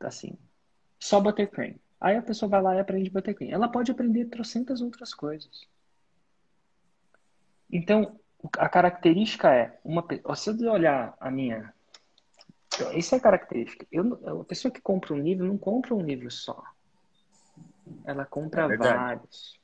[0.00, 0.32] Assim.
[0.98, 1.74] Só buttercream.
[2.00, 3.52] Aí a pessoa vai lá e aprende buttercream.
[3.52, 5.66] Ela pode aprender trocentas outras coisas.
[7.74, 8.20] Então,
[8.56, 10.06] a característica é, uma,
[10.36, 11.74] se eu olhar a minha,
[12.94, 13.84] isso é característica.
[13.90, 16.62] Eu, a pessoa que compra um livro não compra um livro só.
[18.04, 19.58] Ela compra é vários.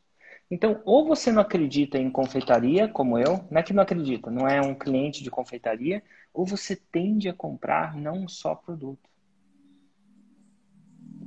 [0.51, 4.49] Então, ou você não acredita em confeitaria, como eu, não é que não acredita, não
[4.49, 6.03] é um cliente de confeitaria,
[6.35, 9.10] ou você tende a comprar não só produto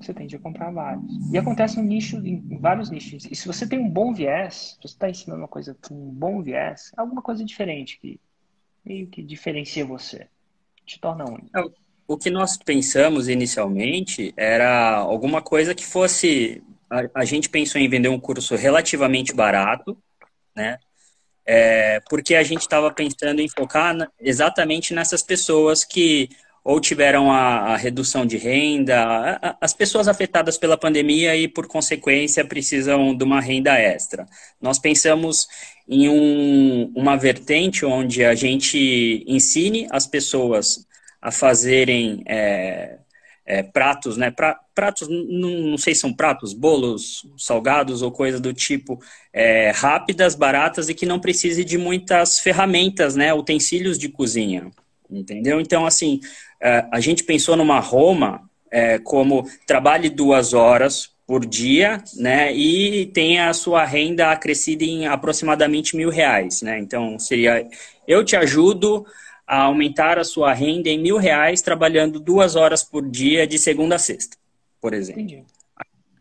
[0.04, 1.06] você tende a comprar vários.
[1.32, 3.26] E acontece no nicho, em vários nichos.
[3.30, 6.42] E se você tem um bom viés, você está ensinando uma coisa com um bom
[6.42, 8.20] viés, é alguma coisa diferente que
[8.86, 10.28] meio que diferencia você,
[10.86, 11.50] te torna único.
[11.58, 11.64] É,
[12.08, 16.62] o que nós pensamos inicialmente era alguma coisa que fosse.
[16.90, 19.98] A, a gente pensou em vender um curso relativamente barato,
[20.56, 20.78] né?
[21.46, 26.30] É, porque a gente estava pensando em focar na, exatamente nessas pessoas que
[26.64, 29.04] ou tiveram a, a redução de renda,
[29.42, 34.26] a, as pessoas afetadas pela pandemia e, por consequência, precisam de uma renda extra.
[34.62, 35.48] Nós pensamos
[35.88, 40.88] em um, uma vertente onde a gente ensine as pessoas
[41.22, 42.98] a fazerem é,
[43.46, 44.32] é, pratos, né?
[44.32, 49.72] Pra, pratos, não, não, sei se são pratos, bolos, salgados ou coisa do tipo, é,
[49.72, 53.34] rápidas, baratas e que não precise de muitas ferramentas, né?
[53.34, 54.72] Utensílios de cozinha,
[55.10, 55.60] entendeu?
[55.60, 56.20] Então, assim,
[56.92, 63.50] a gente pensou numa Roma é, como trabalhe duas horas por dia, né, e tenha
[63.50, 67.66] a sua renda acrescida em aproximadamente mil reais, né, então seria,
[68.08, 69.06] eu te ajudo
[69.48, 73.96] a aumentar a sua renda em mil reais trabalhando duas horas por dia de segunda
[73.96, 74.36] a sexta,
[74.82, 75.22] por exemplo.
[75.22, 75.44] Entendi.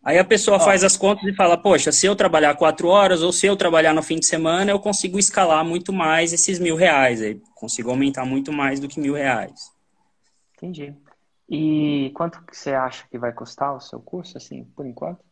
[0.05, 3.33] Aí a pessoa faz as contas e fala, poxa, se eu trabalhar quatro horas ou
[3.33, 7.23] se eu trabalhar no fim de semana, eu consigo escalar muito mais esses mil reais,
[7.23, 9.72] aí consigo aumentar muito mais do que mil reais.
[10.63, 10.95] Entendi.
[11.49, 15.25] E quanto que você acha que vai custar o seu curso, assim, por enquanto?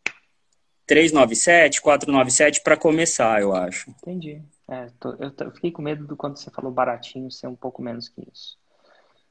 [0.86, 3.88] 397, 497 para começar, eu acho.
[3.90, 4.42] Entendi.
[4.66, 7.54] É, tô, eu, tô, eu, fiquei com medo do quando você falou baratinho ser um
[7.54, 8.58] pouco menos que isso.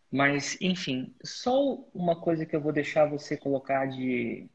[0.09, 4.49] Mas, enfim, só uma coisa que eu vou deixar você colocar de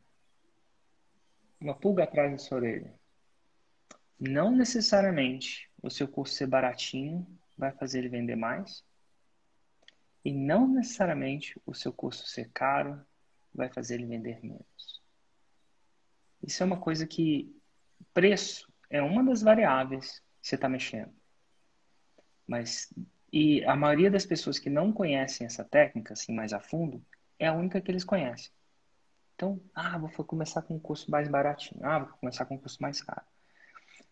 [1.60, 2.94] uma pulga atrás da sua orelha.
[4.18, 7.26] Não necessariamente o seu curso ser baratinho
[7.56, 8.82] vai fazer ele vender mais.
[10.24, 13.00] E não necessariamente o seu curso ser caro
[13.54, 15.02] vai fazer ele vender menos.
[16.42, 17.54] Isso é uma coisa que
[18.12, 21.12] preço é uma das variáveis que você está mexendo.
[22.46, 22.92] Mas
[23.32, 27.04] e a maioria das pessoas que não conhecem essa técnica assim mais a fundo
[27.38, 28.50] é a única que eles conhecem.
[29.34, 31.84] Então, ah, vou começar com um curso mais baratinho.
[31.84, 33.26] Ah, vou começar com um curso mais caro.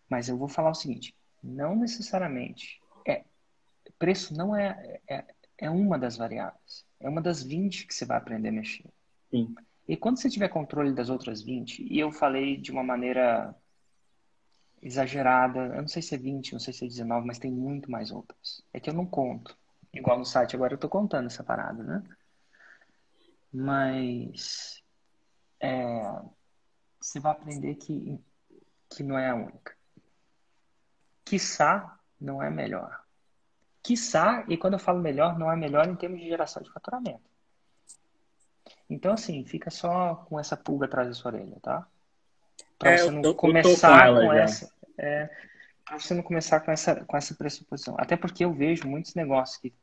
[0.09, 3.23] Mas eu vou falar o seguinte: não necessariamente é
[3.97, 5.23] preço não é, é,
[5.57, 6.85] é uma das variáveis.
[6.99, 8.89] É uma das 20 que você vai aprender a mexer.
[9.29, 9.53] Sim.
[9.87, 13.53] E quando você tiver controle das outras 20, e eu falei de uma maneira
[14.81, 17.89] exagerada, eu não sei se é 20, não sei se é 19, mas tem muito
[17.91, 18.63] mais outras.
[18.73, 19.57] É que eu não conto.
[19.93, 22.03] Igual no site agora eu tô contando essa parada, né?
[23.51, 24.81] Mas
[25.59, 26.21] é,
[26.99, 28.19] você vai aprender que,
[28.89, 29.75] que não é a única.
[31.23, 33.02] Quiçá não é melhor.
[33.83, 37.21] Quiçá, e quando eu falo melhor, não é melhor em termos de geração de faturamento.
[38.89, 41.85] Então, assim, fica só com essa pulga atrás da sua orelha, tá?
[42.79, 44.71] Para é, você não eu, começar eu com, com essa.
[44.97, 45.29] É,
[45.85, 47.95] para você não começar com essa, com essa pressuposição.
[47.97, 49.73] Até porque eu vejo muitos negócios que,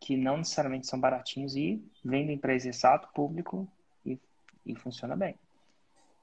[0.00, 3.66] que não necessariamente são baratinhos e vendem para esse exato público
[4.04, 4.18] e,
[4.64, 5.34] e funciona bem.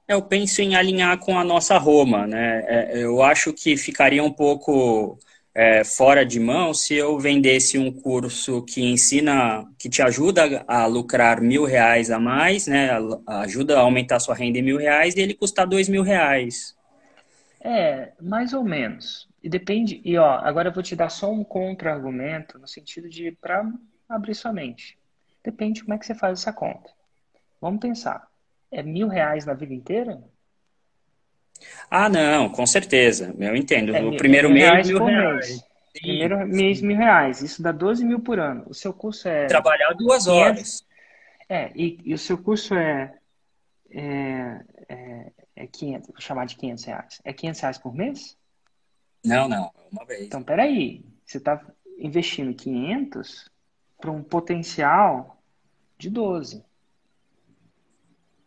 [0.06, 2.64] Eu penso em alinhar com a nossa Roma, né?
[2.66, 5.18] É, eu acho que ficaria um pouco
[5.54, 10.84] é, fora de mão se eu vendesse um curso que ensina, que te ajuda a
[10.86, 12.90] lucrar mil reais a mais, né?
[13.26, 16.74] Ajuda a aumentar sua renda em mil reais e ele custar dois mil reais.
[17.60, 19.28] É, mais ou menos.
[19.42, 20.00] E depende.
[20.04, 23.64] E ó, agora eu vou te dar só um contra-argumento no sentido de para
[24.08, 24.98] abrir sua mente.
[25.42, 26.90] Depende de como é que você faz essa conta.
[27.60, 28.26] Vamos pensar.
[28.72, 30.20] É mil reais na vida inteira?
[31.90, 33.34] Ah, não, com certeza.
[33.38, 33.94] Eu entendo.
[33.94, 35.48] É, o primeiro mil mês, mil reais.
[35.48, 35.64] Mês.
[35.92, 37.40] Primeiro mês, mil reais.
[37.40, 38.64] Isso dá 12 mil por ano.
[38.66, 39.46] O seu curso é.
[39.46, 40.84] Trabalhar duas horas.
[41.48, 43.14] É, e, e o seu curso é,
[43.90, 47.20] é, é, é 500, vou chamar de 500 reais.
[47.24, 48.36] É 500 reais por mês?
[49.24, 50.22] Não, não, uma vez.
[50.22, 51.04] Então, peraí.
[51.24, 51.64] Você está
[51.98, 53.50] investindo 500
[53.98, 55.42] para um potencial
[55.96, 56.62] de 12.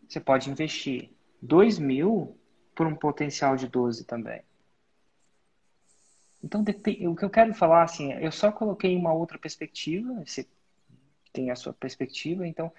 [0.08, 2.37] Você pode investir 2 mil
[2.78, 4.44] por um potencial de 12 também.
[6.44, 10.48] Então, o que eu quero falar, assim, eu só coloquei uma outra perspectiva, você
[11.34, 12.72] tem a sua perspectiva, então,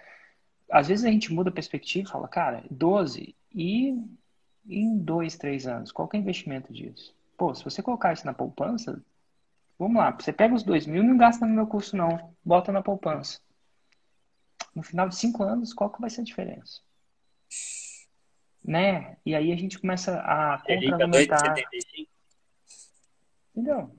[0.71, 4.01] às vezes a gente muda a perspectiva e fala, cara, 12 e
[4.69, 7.13] em dois, três anos, qual é o investimento disso?
[7.37, 9.03] Pô, se você colocar isso na poupança,
[9.77, 12.83] vamos lá, você pega os dois mil não gasta no meu curso não, bota na
[12.83, 13.41] poupança.
[14.75, 16.81] No final de cinco anos, qual que vai ser a diferença?
[18.65, 19.17] Né?
[19.25, 21.55] E aí a gente começa a contra-argumentar.
[23.55, 23.99] Entendeu?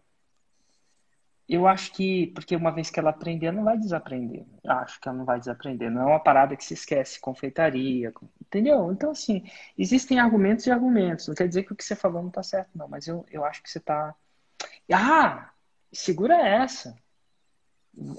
[1.49, 4.45] Eu acho que, porque uma vez que ela aprender, ela não vai desaprender.
[4.63, 5.89] Acho que ela não vai desaprender.
[5.89, 8.91] Não é uma parada que se esquece, confeitaria, entendeu?
[8.91, 9.43] Então, assim,
[9.75, 11.27] existem argumentos e argumentos.
[11.27, 12.87] Não quer dizer que o que você falou não tá certo, não.
[12.87, 14.13] Mas eu, eu acho que você tá...
[14.93, 15.49] Ah,
[15.91, 16.95] segura essa.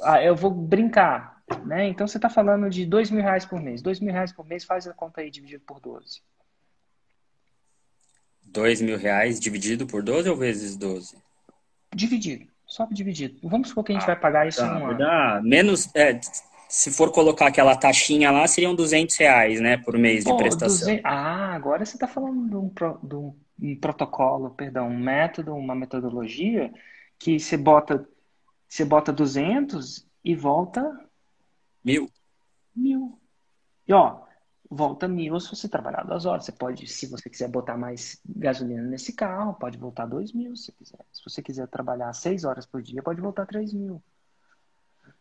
[0.02, 1.86] Ah, eu vou brincar, né?
[1.86, 3.80] Então, você tá falando de dois mil reais por mês.
[3.80, 6.20] Dois mil reais por mês, faz a conta aí dividido por 12.
[8.42, 11.16] Dois mil reais dividido por 12 ou vezes 12?
[11.94, 12.46] Dividido.
[12.66, 13.36] Só dividido.
[13.42, 16.20] Vamos supor que a gente ah, vai pagar isso tá, em um Menos, é,
[16.68, 20.86] se for colocar aquela taxinha lá, seriam 200 reais, né, por mês Pô, de prestação.
[20.86, 21.04] 200...
[21.04, 22.98] Ah, agora você está falando de um, pro...
[23.02, 26.72] de um, um protocolo, perdão, um método, uma metodologia
[27.18, 28.08] que você bota,
[28.68, 30.80] você bota 200 e volta...
[31.84, 32.08] Mil.
[32.74, 33.18] Mil.
[33.88, 34.20] E ó,
[34.70, 36.44] volta mil se você trabalhar duas horas.
[36.44, 40.70] Você pode, se você quiser botar mais gasolina nesse carro, pode voltar dois mil se
[40.72, 41.04] quiser.
[41.12, 44.00] Se você quiser trabalhar seis horas por dia, pode voltar três mil.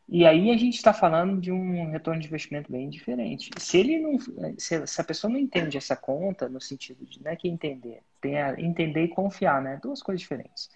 [0.08, 3.50] E aí a gente está falando de um retorno de investimento bem diferente.
[3.60, 4.18] Se ele não,
[4.58, 8.02] se, se, a pessoa não entende essa conta no sentido de, não é que entender,
[8.20, 9.80] tem a entender e confiar, né?
[9.82, 10.70] Duas coisas diferentes.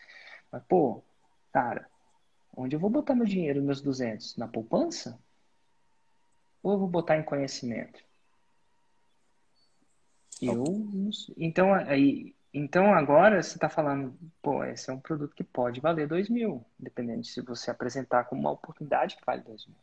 [0.51, 1.03] Mas pô,
[1.51, 1.87] cara,
[2.55, 5.19] onde eu vou botar meu dinheiro, meus 200, na poupança?
[6.61, 8.03] Ou eu vou botar em conhecimento?
[10.45, 10.63] Eu
[11.37, 16.07] então aí então agora você está falando, pô, esse é um produto que pode valer
[16.07, 19.75] dois mil, dependendo de se você apresentar como uma oportunidade que vale dois mil.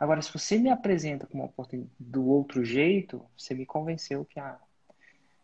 [0.00, 4.38] Agora, se você me apresenta como uma oportunidade do outro jeito, você me convenceu que
[4.38, 4.56] ah,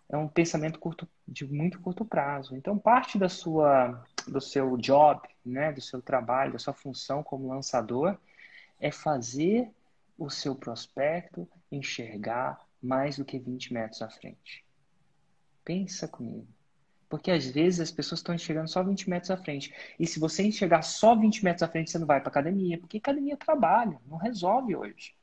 [0.09, 2.57] é um pensamento curto, de muito curto prazo.
[2.57, 7.49] Então, parte da sua, do seu job, né, do seu trabalho, da sua função como
[7.49, 8.17] lançador,
[8.81, 9.69] é fazer
[10.17, 14.65] o seu prospecto enxergar mais do que 20 metros à frente.
[15.65, 16.47] Pensa comigo.
[17.09, 19.73] Porque às vezes as pessoas estão enxergando só 20 metros à frente.
[19.99, 22.79] E se você enxergar só 20 metros à frente, você não vai para academia.
[22.79, 25.15] Porque academia trabalho, não resolve hoje.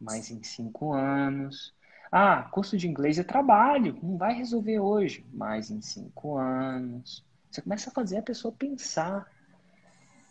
[0.00, 1.74] Mas em cinco anos.
[2.12, 5.24] Ah, curso de inglês é trabalho, não vai resolver hoje.
[5.32, 7.24] Mas em cinco anos.
[7.50, 9.26] Você começa a fazer a pessoa pensar.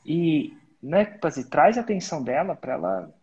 [0.05, 1.05] E né,
[1.49, 3.15] traz a atenção dela para ela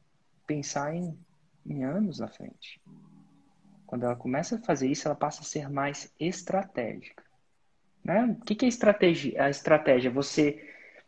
[0.47, 1.17] pensar em,
[1.65, 2.81] em anos à frente.
[3.97, 7.25] Quando ela começa a fazer isso, ela passa a ser mais estratégica.
[8.05, 8.27] Né?
[8.39, 9.43] O que, que é estratégia?
[9.43, 10.63] A estratégia é você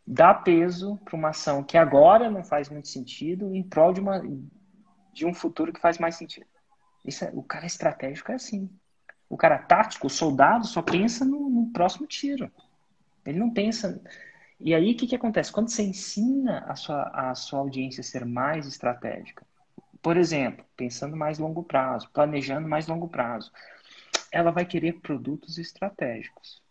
[0.06, 4.22] dar peso para uma ação que agora não faz muito sentido em prol de, uma,
[5.12, 6.46] de um futuro que faz mais sentido.
[7.04, 8.70] Isso é, o cara estratégico é assim.
[9.28, 12.50] O cara tático, o soldado, só pensa no, no próximo tiro.
[13.26, 14.00] Ele não pensa.
[14.58, 15.52] E aí o que, que acontece?
[15.52, 19.44] Quando você ensina a sua, a sua audiência a ser mais estratégica,
[20.02, 23.52] por exemplo, pensando mais longo prazo, planejando mais longo prazo,
[24.30, 26.62] ela vai querer produtos estratégicos.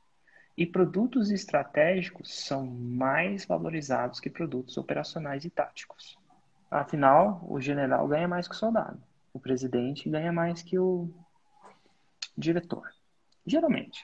[0.57, 6.17] E produtos estratégicos são mais valorizados que produtos operacionais e táticos.
[6.69, 9.01] Afinal, o general ganha mais que o soldado.
[9.33, 11.09] O presidente ganha mais que o
[12.35, 12.89] diretor.
[13.45, 14.03] Geralmente.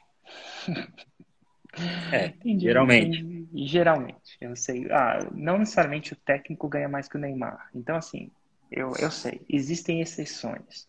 [2.11, 3.47] É, geralmente.
[3.55, 4.91] Geralmente, eu sei.
[4.91, 7.69] Ah, não necessariamente o técnico ganha mais que o Neymar.
[7.73, 8.31] Então, assim,
[8.73, 9.45] eu, eu sei.
[9.47, 10.87] Existem exceções.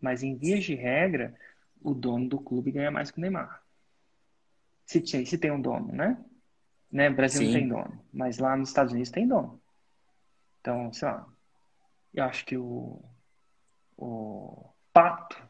[0.00, 1.34] Mas, em vias de regra,
[1.80, 3.62] o dono do clube ganha mais que o Neymar.
[4.86, 6.22] Se, se tem um dono, né?
[6.90, 7.08] né?
[7.08, 7.46] Brasil Sim.
[7.46, 9.60] não tem dono, mas lá nos Estados Unidos tem dono.
[10.60, 11.26] Então, sei lá,
[12.12, 13.02] eu acho que o,
[13.96, 15.42] o Pato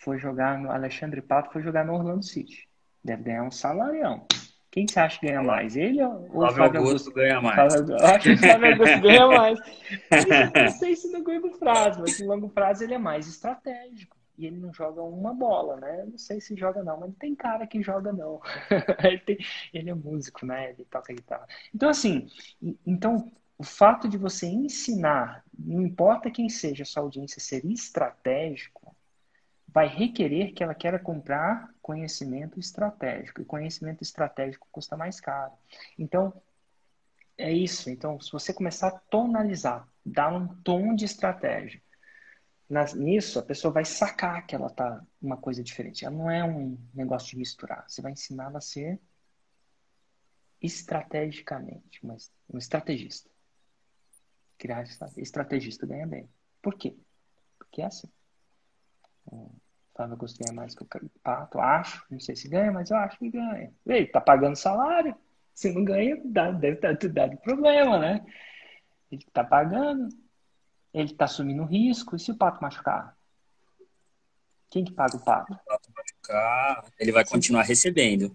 [0.00, 2.68] foi jogar no Alexandre Pato foi jogar no Orlando City.
[3.02, 4.26] Deve ganhar um salarião.
[4.70, 5.76] Quem você acha que ganha mais?
[5.76, 7.74] Ele ou o Flávio, Flávio Augusto, Augusto ganha mais?
[7.74, 9.58] Flávio, acho que o Flávio Augusto ganha mais.
[10.00, 14.16] Eu não sei se no longo prazo, mas no longo prazo ele é mais estratégico
[14.38, 16.00] e ele não joga uma bola, né?
[16.00, 18.40] Eu não sei se joga não, mas tem cara que joga não.
[19.04, 19.38] ele, tem,
[19.74, 20.70] ele, é músico, né?
[20.70, 21.46] Ele toca guitarra.
[21.74, 22.26] Então, assim,
[22.86, 28.79] então o fato de você ensinar, não importa quem seja a sua audiência, ser estratégico,
[29.72, 33.40] vai requerer que ela queira comprar conhecimento estratégico.
[33.40, 35.52] E conhecimento estratégico custa mais caro.
[35.98, 36.32] Então,
[37.38, 37.88] é isso.
[37.88, 41.82] Então, se você começar a tonalizar, dar um tom de estratégia,
[42.96, 46.04] nisso, a pessoa vai sacar que ela tá uma coisa diferente.
[46.04, 47.84] Ela não é um negócio de misturar.
[47.88, 49.00] Você vai ensinar ela a ser
[50.60, 53.30] estrategicamente, mas um estrategista.
[54.58, 54.84] Criar
[55.16, 56.28] estrategista ganha bem.
[56.60, 56.94] Por quê?
[57.58, 58.08] Porque é assim.
[59.26, 59.50] O
[59.94, 60.88] Flávio Augusto ganha mais que o
[61.22, 62.04] Pato, acho.
[62.10, 63.72] Não sei se ganha, mas eu acho que ganha.
[63.86, 65.14] Ele tá pagando salário.
[65.54, 68.24] Se não ganha, dá, deve estar tudo dado problema, né?
[69.10, 70.08] Ele tá pagando
[70.92, 72.16] ele está assumindo risco.
[72.16, 73.16] E se o pato machucar?
[74.68, 75.52] Quem que paga o pato?
[75.52, 78.34] Se o pato machucar, ele vai continuar recebendo.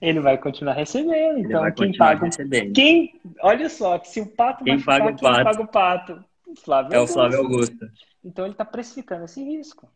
[0.00, 1.38] Ele vai continuar recebendo.
[1.38, 2.72] Então, quem paga recebendo.
[2.72, 6.24] Quem, olha só, que se o pato quem machucar, paga o quem paga o pato?
[6.46, 7.12] O Flávio é Augusto.
[7.12, 7.92] o Flávio Augusto.
[8.24, 9.88] Então, ele está precificando esse risco.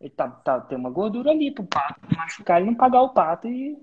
[0.00, 3.10] Ele tá, tá, tem uma gordura ali para o pato machucar, ele não pagar o
[3.10, 3.76] pato e.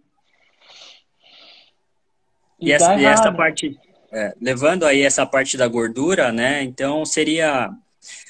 [2.59, 3.79] E, e essa, e essa parte
[4.11, 6.63] é, levando aí essa parte da gordura, né?
[6.63, 7.69] Então seria.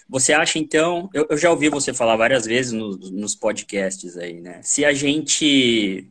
[0.09, 1.09] Você acha então?
[1.13, 4.59] Eu, eu já ouvi você falar várias vezes no, nos podcasts aí, né?
[4.63, 6.07] Se a gente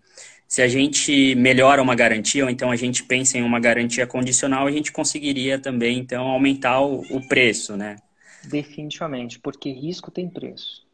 [0.46, 4.66] se a gente melhora uma garantia, ou então a gente pensa em uma garantia condicional,
[4.66, 7.96] a gente conseguiria também, então, aumentar o, o preço, né?
[8.44, 10.85] Definitivamente, porque risco tem preço.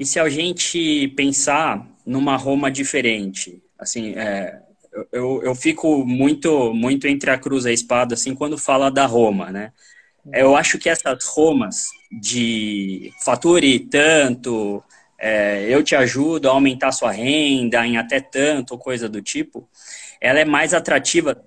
[0.00, 4.58] E se a gente pensar numa Roma diferente, assim, é,
[5.12, 9.04] eu, eu fico muito muito entre a cruz e a espada assim quando fala da
[9.04, 9.72] Roma, né?
[10.32, 14.82] Eu acho que essas Romas de fature tanto,
[15.18, 19.68] é, eu te ajudo a aumentar sua renda em até tanto, coisa do tipo,
[20.18, 21.44] ela é mais atrativa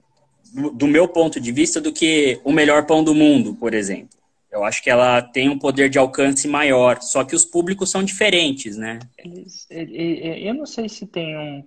[0.53, 4.22] do, do meu ponto de vista do que o melhor pão do mundo, por exemplo.
[4.53, 8.03] Eu acho que ela tem um poder de alcance maior, só que os públicos são
[8.03, 8.99] diferentes, né?
[9.69, 11.65] Eu não sei se tem um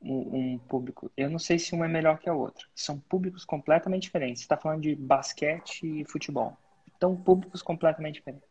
[0.00, 1.10] um, público.
[1.16, 2.66] Eu não sei se um é melhor que a outra.
[2.74, 4.40] São públicos completamente diferentes.
[4.40, 6.56] Você está falando de basquete e futebol.
[6.96, 8.48] Então, públicos completamente diferentes.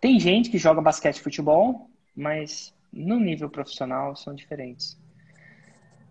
[0.00, 4.98] Tem gente que joga basquete e futebol, mas no nível profissional são diferentes.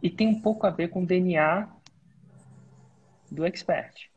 [0.01, 1.67] E tem um pouco a ver com o DNA
[3.31, 4.08] do expert.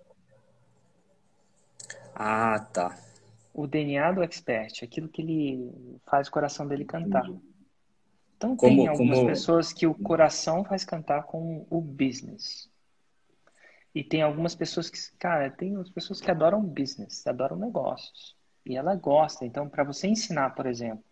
[2.15, 2.97] Ah, tá.
[3.55, 7.27] o DNA do expert, aquilo que ele faz o coração dele cantar.
[8.37, 9.31] Então como, tem algumas como...
[9.31, 12.71] pessoas que o coração faz cantar com o business.
[13.95, 18.35] E tem algumas pessoas que, cara, tem as pessoas que adoram business, adoram negócios.
[18.65, 19.45] E ela gosta.
[19.45, 21.05] Então, para você ensinar, por exemplo,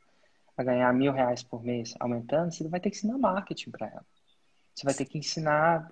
[0.57, 4.07] a ganhar mil reais por mês aumentando, você vai ter que ensinar marketing para ela.
[4.75, 5.91] Você vai ter que ensinar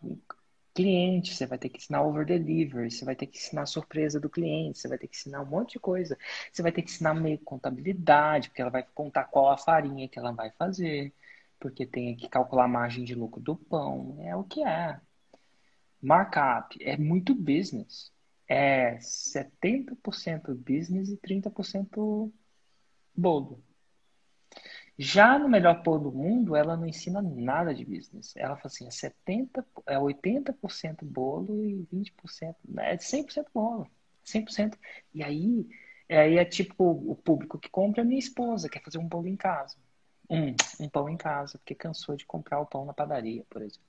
[0.78, 4.30] cliente, você vai ter que ensinar over delivery, você vai ter que ensinar surpresa do
[4.30, 6.16] cliente, você vai ter que ensinar um monte de coisa.
[6.52, 10.18] Você vai ter que ensinar meio contabilidade, porque ela vai contar qual a farinha que
[10.18, 11.12] ela vai fazer,
[11.58, 14.18] porque tem que calcular a margem de lucro do pão.
[14.20, 15.00] É o que é.
[16.00, 18.12] Markup é muito business.
[18.48, 22.32] É 70% business e 30%
[23.16, 23.62] bolo.
[24.98, 28.34] Já no melhor pôr do mundo, ela não ensina nada de business.
[28.36, 32.94] Ela fala assim, é 70, é 80% bolo e 20%, né?
[32.94, 33.88] é 100% bolo,
[34.24, 34.76] 100%.
[35.14, 35.68] E aí,
[36.08, 39.36] aí é tipo o público que compra é minha esposa, quer fazer um bolo em
[39.36, 39.76] casa.
[40.28, 43.88] Um, um pão em casa, porque cansou de comprar o pão na padaria, por exemplo.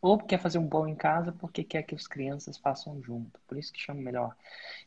[0.00, 3.40] Ou quer fazer um bolo em casa porque quer que as crianças façam junto.
[3.46, 4.36] Por isso que chama melhor.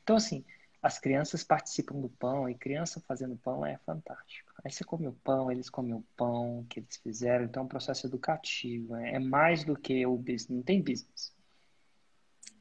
[0.04, 0.46] Então, assim,
[0.82, 4.51] as crianças participam do pão e criança fazendo pão é fantástico.
[4.64, 7.70] Aí você come o pão, eles comem o pão que eles fizeram, então é um
[7.70, 8.96] processo educativo.
[8.96, 11.34] É, é mais do que o business, não tem business.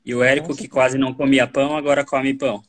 [0.05, 2.63] E o Érico, então, que quase não comia pão, agora come pão.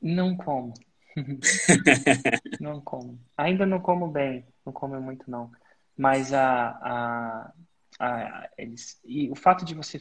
[0.00, 0.74] Não como.
[2.60, 3.18] não como.
[3.36, 5.50] Ainda não como bem, não como muito não.
[5.96, 7.52] Mas a, a,
[7.98, 9.98] a, eles, e o fato de você,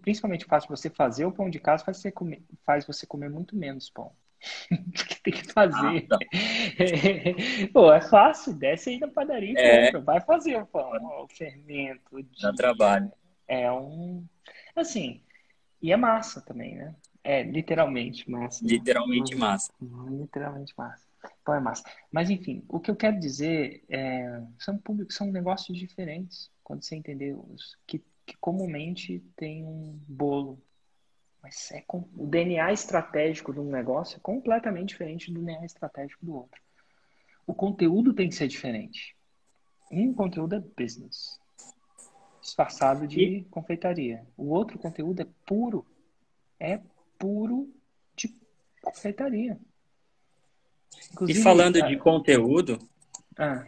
[0.00, 3.06] principalmente o fato de você fazer o pão de casa, faz você comer, faz você
[3.06, 4.10] comer muito menos pão.
[4.92, 6.06] Porque tem que fazer.
[6.06, 6.18] Ah, tá.
[7.72, 9.86] Pô, é fácil, desce aí na padaria e é.
[9.86, 10.00] compra.
[10.00, 10.90] Vai fazer o pão,
[11.22, 12.02] o fermento.
[12.12, 13.10] O Dá trabalho.
[13.48, 14.24] É um.
[14.74, 15.22] Assim,
[15.80, 16.94] e é massa também, né?
[17.22, 18.64] É literalmente massa.
[18.64, 19.72] Literalmente massa.
[19.80, 21.06] Literalmente massa.
[21.44, 21.82] Pão é massa.
[22.12, 24.42] Mas enfim, o que eu quero dizer é.
[24.58, 26.50] São públicos, são negócios diferentes.
[26.62, 30.60] Quando você entender os, que, que comumente tem um bolo
[31.46, 32.08] mas é com...
[32.16, 36.60] o DNA estratégico de um negócio é completamente diferente do DNA estratégico do outro.
[37.46, 39.16] O conteúdo tem que ser diferente.
[39.90, 41.38] Um conteúdo é business,
[42.42, 43.44] disfarçado de e...
[43.44, 44.26] confeitaria.
[44.36, 45.86] O outro conteúdo é puro,
[46.58, 46.80] é
[47.16, 47.72] puro
[48.16, 48.34] de
[48.82, 49.56] confeitaria.
[51.12, 52.80] Inclusive, e falando de conteúdo,
[53.38, 53.64] ah.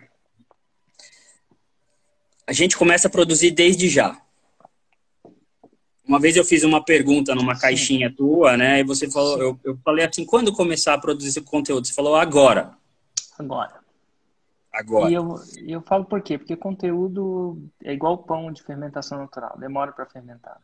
[2.45, 4.21] a gente começa a produzir desde já.
[6.09, 8.81] Uma vez eu fiz uma pergunta numa caixinha tua, né?
[8.81, 11.87] E você falou, eu, eu falei assim, quando começar a produzir esse conteúdo?
[11.87, 12.75] Você falou agora.
[13.39, 13.79] Agora.
[14.73, 15.11] Agora.
[15.11, 15.35] E eu,
[15.67, 16.39] eu falo por quê?
[16.39, 20.59] Porque conteúdo é igual pão de fermentação natural, demora para fermentar.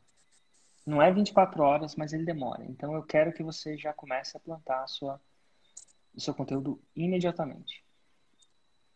[0.87, 2.65] Não é 24 horas, mas ele demora.
[2.65, 5.21] Então eu quero que você já comece a plantar a sua,
[6.15, 7.84] o seu conteúdo imediatamente.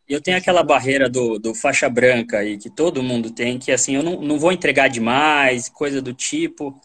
[0.09, 3.95] Eu tenho aquela barreira do, do faixa branca aí, que todo mundo tem, que assim,
[3.95, 6.81] eu não, não vou entregar demais, coisa do tipo.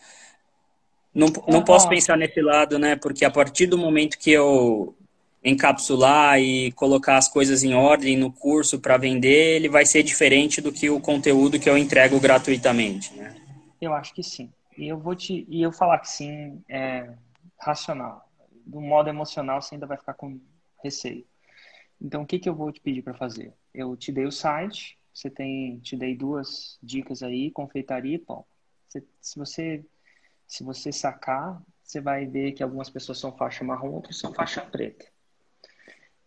[1.13, 2.95] Não, não posso pensar nesse lado, né?
[2.95, 4.93] Porque a partir do momento que eu
[5.43, 10.61] encapsular e colocar as coisas em ordem no curso para vender, ele vai ser diferente
[10.61, 13.35] do que o conteúdo que eu entrego gratuitamente, né?
[13.79, 14.49] Eu acho que sim.
[14.77, 17.09] E eu vou te e eu falar que sim é
[17.59, 18.25] racional.
[18.65, 20.39] Do modo emocional, você ainda vai ficar com
[20.81, 21.25] receio.
[22.03, 23.53] Então, o que, que eu vou te pedir para fazer?
[23.73, 28.45] Eu te dei o site, você tem, te dei duas dicas aí, confeitaria e pão.
[28.87, 29.85] Você, se você
[30.47, 34.61] se você sacar, você vai ver que algumas pessoas são faixa marrom, outras são faixa
[34.61, 35.11] preta.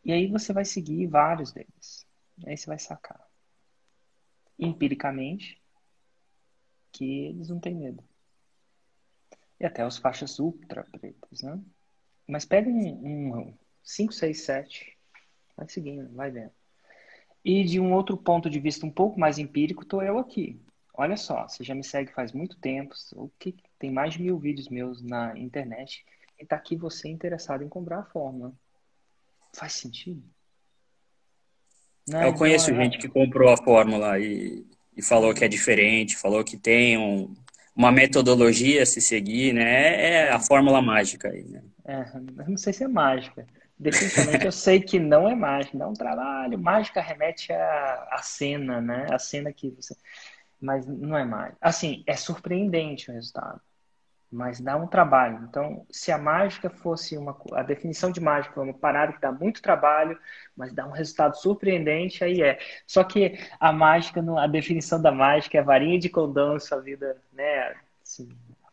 [0.05, 2.07] E aí você vai seguir vários deles.
[2.45, 3.21] Aí você vai sacar.
[4.59, 5.63] Empiricamente,
[6.91, 8.03] que eles não têm medo.
[9.61, 11.61] E até os faixas ultra pretas, né?
[12.27, 14.96] Mas pega um, um 5, 6, 7
[15.57, 16.53] Vai seguindo, vai vendo.
[17.45, 20.61] E de um outro ponto de vista um pouco mais empírico, estou eu aqui.
[20.93, 24.39] Olha só, você já me segue faz muito tempo, o que tem mais de mil
[24.39, 26.05] vídeos meus na internet
[26.39, 28.53] e está aqui você interessado em comprar a fórmula.
[29.55, 30.23] Faz sentido?
[32.09, 34.65] Não, eu conheço não, gente que comprou a fórmula e,
[34.97, 37.35] e falou que é diferente, falou que tem um,
[37.75, 39.65] uma metodologia a se seguir, né?
[39.65, 41.63] É, é a fórmula mágica aí, né?
[41.85, 42.05] É,
[42.49, 43.47] não sei se é mágica.
[43.79, 46.59] Definitivamente eu sei que não é mágica, não é um trabalho.
[46.59, 49.07] Mágica remete à, à cena, né?
[49.11, 49.95] A cena que você.
[50.61, 51.59] Mas não é mágica.
[51.61, 53.61] Assim, é surpreendente o resultado,
[54.33, 55.47] mas dá um trabalho.
[55.49, 57.37] Então, se a mágica fosse uma.
[57.53, 60.19] A definição de mágica foi uma parada que dá muito trabalho,
[60.57, 62.59] mas dá um resultado surpreendente, aí é.
[62.87, 67.21] Só que a mágica, a definição da mágica é varinha de condão em sua vida,
[67.31, 67.75] né?
[68.03, 68.27] Assim,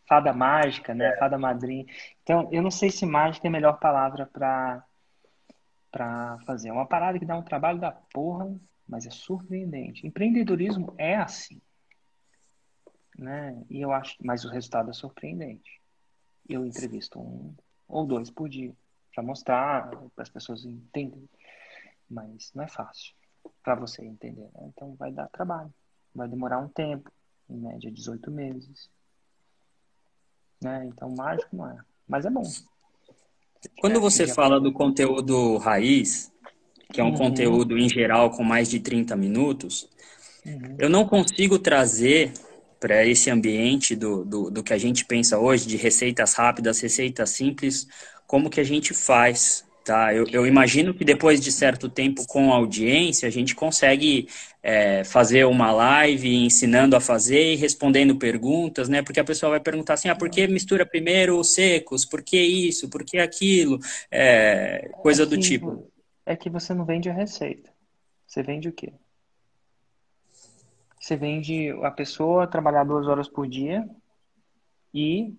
[0.08, 1.08] fada mágica, né?
[1.08, 1.16] É.
[1.18, 1.84] Fada madrinha.
[2.22, 4.82] Então, eu não sei se mágica é a melhor palavra para
[5.94, 6.70] para fazer.
[6.70, 8.52] É uma parada que dá um trabalho da porra,
[8.86, 10.04] mas é surpreendente.
[10.04, 11.62] Empreendedorismo é assim.
[13.16, 13.64] Né?
[13.70, 15.80] E eu acho, mas o resultado é surpreendente.
[16.48, 17.54] Eu entrevisto um
[17.86, 18.74] ou dois por dia
[19.14, 21.30] para mostrar, para as pessoas entenderem.
[22.10, 23.14] Mas não é fácil
[23.62, 24.50] para você entender.
[24.52, 24.72] Né?
[24.74, 25.72] Então vai dar trabalho.
[26.12, 27.08] Vai demorar um tempo,
[27.48, 28.90] em média 18 meses.
[30.60, 30.86] Né?
[30.86, 31.78] Então mágico não é.
[32.08, 32.42] Mas é bom.
[33.78, 36.32] Quando você fala do conteúdo raiz,
[36.92, 37.16] que é um uhum.
[37.16, 39.88] conteúdo em geral com mais de 30 minutos,
[40.44, 40.76] uhum.
[40.78, 42.32] eu não consigo trazer
[42.78, 47.30] para esse ambiente do, do, do, que a gente pensa hoje, de receitas rápidas, receitas
[47.30, 47.88] simples,
[48.26, 52.50] como que a gente faz Tá, eu, eu, imagino que depois de certo tempo com
[52.50, 54.26] a audiência, a gente consegue
[54.62, 59.02] é, fazer uma live ensinando a fazer e respondendo perguntas, né?
[59.02, 62.06] Porque a pessoa vai perguntar assim, ah, por que mistura primeiro os secos?
[62.06, 62.88] Por que isso?
[62.88, 63.78] Por que aquilo?
[64.10, 65.86] É, coisa é que, do tipo.
[66.24, 67.70] É que você não vende a receita.
[68.26, 68.90] Você vende o quê?
[70.98, 73.86] Você vende a pessoa trabalhar duas horas por dia
[74.94, 75.34] e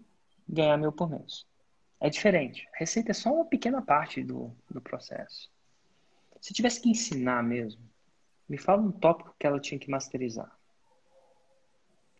[0.47, 1.47] ganhar mil por mês.
[1.99, 2.67] É diferente.
[2.73, 5.49] A receita é só uma pequena parte do, do processo.
[6.41, 7.81] Se tivesse que ensinar mesmo,
[8.47, 10.51] me fala um tópico que ela tinha que masterizar.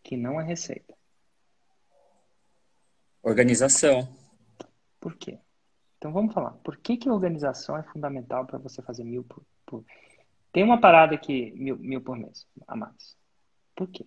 [0.02, 0.94] Que não é receita.
[3.22, 4.08] Organização.
[5.00, 5.38] Por quê?
[5.98, 6.52] Então vamos falar.
[6.64, 9.84] Por que, que organização é fundamental para você fazer mil por, por,
[10.52, 13.16] Tem uma parada aqui, mil, mil por mês, a mais.
[13.74, 14.06] Por quê?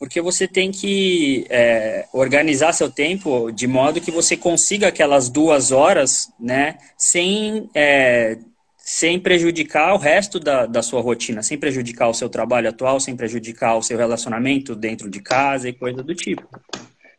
[0.00, 5.72] Porque você tem que é, organizar seu tempo de modo que você consiga aquelas duas
[5.72, 8.38] horas, né, sem, é,
[8.78, 13.14] sem prejudicar o resto da, da sua rotina, sem prejudicar o seu trabalho atual, sem
[13.14, 16.48] prejudicar o seu relacionamento dentro de casa e coisa do tipo.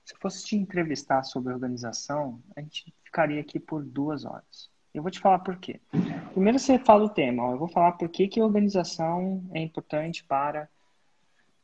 [0.03, 4.71] Se fosse te entrevistar sobre organização, a gente ficaria aqui por duas horas.
[4.91, 5.79] Eu vou te falar por quê.
[6.31, 10.67] Primeiro você fala o tema, eu vou falar por que, que organização é importante para,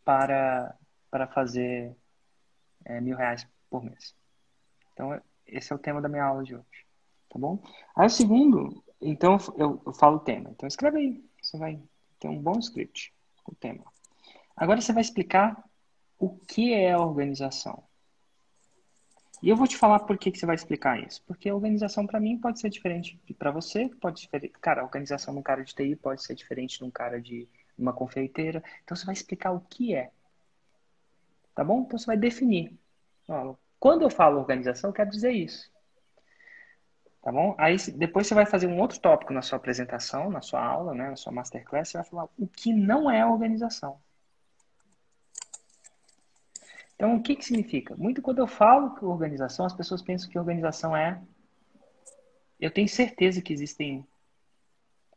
[0.06, 0.76] para
[1.10, 1.96] para fazer
[2.86, 4.16] é, mil reais por mês.
[4.94, 6.86] Então, esse é o tema da minha aula de hoje.
[7.30, 7.62] Tá bom?
[7.96, 10.50] Aí o segundo, então eu, eu falo o tema.
[10.50, 11.24] Então escreve aí.
[11.42, 11.82] Você vai
[12.20, 13.84] ter um bom script com o tema.
[14.56, 15.64] Agora você vai explicar
[16.18, 17.84] o que é a organização.
[19.42, 21.22] E eu vou te falar por que, que você vai explicar isso.
[21.28, 25.34] Porque a organização para mim pode ser diferente para você, pode ser Cara, a organização
[25.34, 27.48] de um cara de TI pode ser diferente de um cara de
[27.78, 28.64] uma confeiteira.
[28.84, 30.12] Então você vai explicar o que é.
[31.58, 31.82] Tá bom?
[31.82, 32.72] Então você vai definir.
[33.80, 35.72] Quando eu falo organização, eu quero dizer isso.
[37.20, 37.56] Tá bom?
[37.58, 41.10] Aí depois você vai fazer um outro tópico na sua apresentação, na sua aula, né,
[41.10, 44.00] na sua masterclass, você vai falar o que não é organização.
[46.96, 47.96] Então, o que, que significa?
[47.96, 51.20] Muito quando eu falo que organização, as pessoas pensam que organização é.
[52.60, 54.06] Eu tenho certeza que existem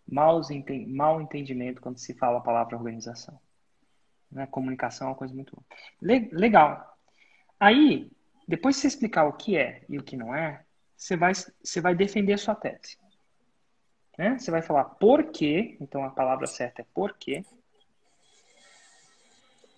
[0.09, 0.49] maus,
[0.89, 3.39] mal entendimento quando se fala a palavra organização.
[4.31, 4.47] Né?
[4.47, 5.63] Comunicação é uma coisa muito
[6.01, 6.97] legal.
[7.59, 8.11] Aí,
[8.47, 10.65] depois de você explicar o que é e o que não é,
[10.97, 12.99] você vai, você vai defender a sua tese.
[14.19, 14.39] Né?
[14.39, 17.45] Você vai falar por quê, então a palavra certa é por quê.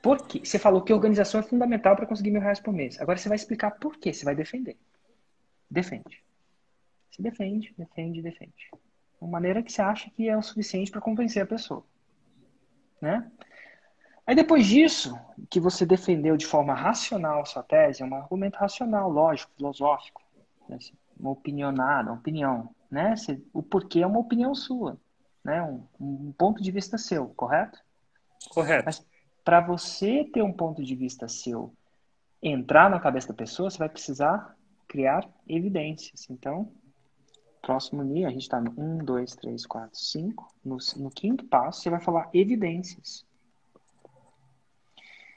[0.02, 0.40] Por quê?
[0.44, 3.00] Você falou que organização é fundamental para conseguir mil reais por mês.
[3.00, 4.76] Agora você vai explicar por quê, você vai defender.
[5.70, 6.22] Defende.
[7.12, 8.68] Se defende, defende, defende.
[8.72, 8.78] De
[9.20, 11.84] uma maneira que você acha que é o suficiente para convencer a pessoa.
[13.00, 13.30] Né?
[14.26, 15.18] Aí depois disso,
[15.50, 20.22] que você defendeu de forma racional sua tese, é um argumento racional, lógico, filosófico,
[20.68, 20.78] né?
[21.18, 23.14] uma opinionada, uma opinião, né?
[23.52, 24.96] O porquê é uma opinião sua,
[25.44, 25.62] né?
[25.62, 27.78] Um, um ponto de vista seu, correto?
[28.50, 28.84] Correto.
[28.84, 29.04] Mas
[29.44, 31.72] para você ter um ponto de vista seu
[32.40, 34.56] entrar na cabeça da pessoa, você vai precisar
[34.86, 36.28] criar evidências.
[36.30, 36.72] Então,
[37.60, 40.54] próximo nível, a gente está no 1, 2, 3, 4, 5.
[40.64, 43.24] No quinto passo, você vai falar evidências.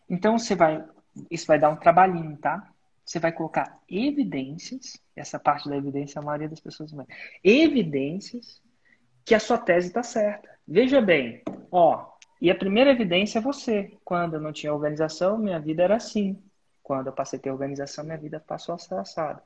[0.09, 0.83] Então você vai,
[1.29, 2.71] isso vai dar um trabalhinho, tá?
[3.03, 7.15] Você vai colocar evidências, essa parte da evidência a maioria das pessoas não vai.
[7.43, 8.61] Evidências
[9.23, 10.49] que a sua tese está certa.
[10.67, 13.97] Veja bem, ó, e a primeira evidência é você.
[14.03, 16.41] Quando eu não tinha organização, minha vida era assim.
[16.83, 19.41] Quando eu passei a ter organização, minha vida passou a ser assada.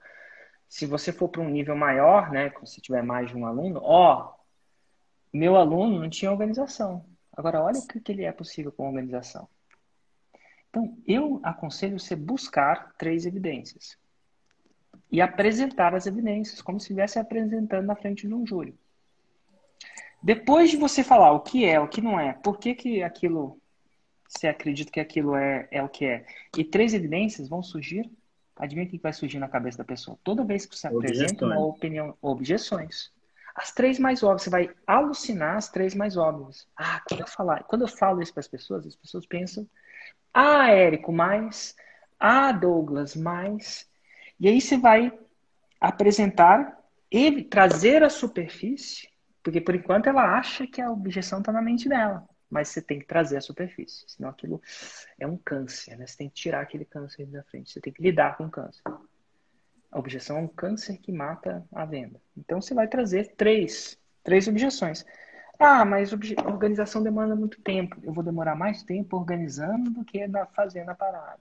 [0.68, 4.34] Se você for para um nível maior, né, se tiver mais de um aluno, ó,
[5.34, 7.05] meu aluno não tinha organização.
[7.36, 9.47] Agora, olha o que, que ele é possível com organização.
[10.70, 13.97] Então, eu aconselho você buscar três evidências
[15.11, 18.76] e apresentar as evidências, como se estivesse apresentando na frente de um júri.
[20.22, 23.59] Depois de você falar o que é, o que não é, por que, que aquilo,
[24.28, 26.26] você acredita que aquilo é, é o que é,
[26.57, 28.09] e três evidências vão surgir,
[28.55, 30.20] adivinha o que vai surgir na cabeça da pessoa?
[30.24, 33.11] Toda vez que você apresenta uma opinião, objeções.
[33.55, 34.43] as três mais óbvias.
[34.43, 36.67] Você vai alucinar as três mais óbvias.
[36.76, 39.65] Ah, quando eu falar, quando eu falo isso para as pessoas, as pessoas pensam,
[40.34, 41.75] ah, Érico, mais,
[42.19, 43.88] ah, Douglas, mais.
[44.39, 45.11] E aí você vai
[45.80, 46.77] apresentar
[47.11, 49.09] e trazer a superfície,
[49.43, 52.27] porque por enquanto ela acha que a objeção está na mente dela.
[52.49, 54.59] Mas você tem que trazer a superfície, senão aquilo
[55.19, 56.07] é um câncer, né?
[56.07, 58.82] Você tem que tirar aquele câncer da frente, você tem que lidar com o câncer.
[59.91, 62.19] A objeção é um câncer que mata a venda.
[62.36, 65.05] Então você vai trazer três, três objeções.
[65.60, 67.97] Ah, mas organização demanda muito tempo.
[68.03, 71.39] Eu vou demorar mais tempo organizando do que na, fazendo a parada.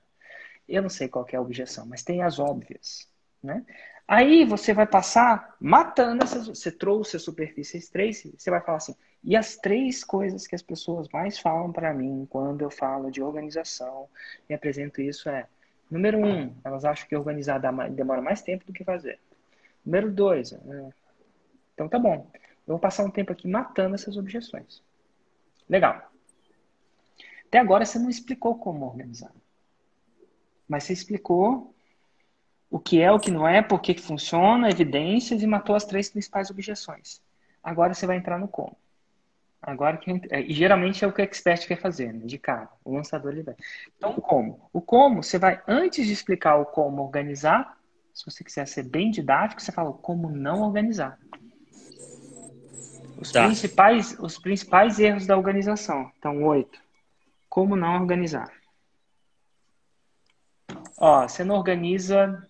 [0.69, 3.09] Eu não sei qual é a objeção, mas tem as óbvias.
[3.43, 3.65] Né?
[4.07, 6.49] Aí você vai passar matando essas.
[6.49, 8.97] Você trouxe as superfícies três, você vai falar assim.
[9.23, 13.23] E as três coisas que as pessoas mais falam para mim quando eu falo de
[13.23, 14.09] organização
[14.49, 15.47] e apresento isso é
[15.91, 17.59] Número um, elas acham que organizar
[17.91, 19.19] demora mais tempo do que fazer.
[19.85, 20.59] Número dois, é...
[21.73, 22.31] então tá bom.
[22.69, 24.83] Eu vou passar um tempo aqui matando essas objeções.
[25.67, 26.13] Legal.
[27.47, 29.33] Até agora você não explicou como organizar.
[30.69, 31.75] Mas você explicou
[32.71, 36.11] o que é, o que não é, por que funciona, evidências e matou as três
[36.11, 37.23] principais objeções.
[37.65, 38.77] Agora você vai entrar no como.
[39.63, 42.27] Agora que é, e geralmente é o que o expert quer fazer, né?
[42.27, 42.69] de cara.
[42.85, 43.57] O lançador ele vai.
[43.97, 44.69] Então, como?
[44.75, 47.79] O como, você vai antes de explicar o como organizar,
[48.13, 51.19] se você quiser ser bem didático, você fala como não organizar.
[53.19, 53.47] Os, tá.
[53.47, 56.11] principais, os principais erros da organização.
[56.19, 56.81] Então, oito.
[57.49, 58.53] Como não organizar?
[60.99, 62.47] Ó, você não organiza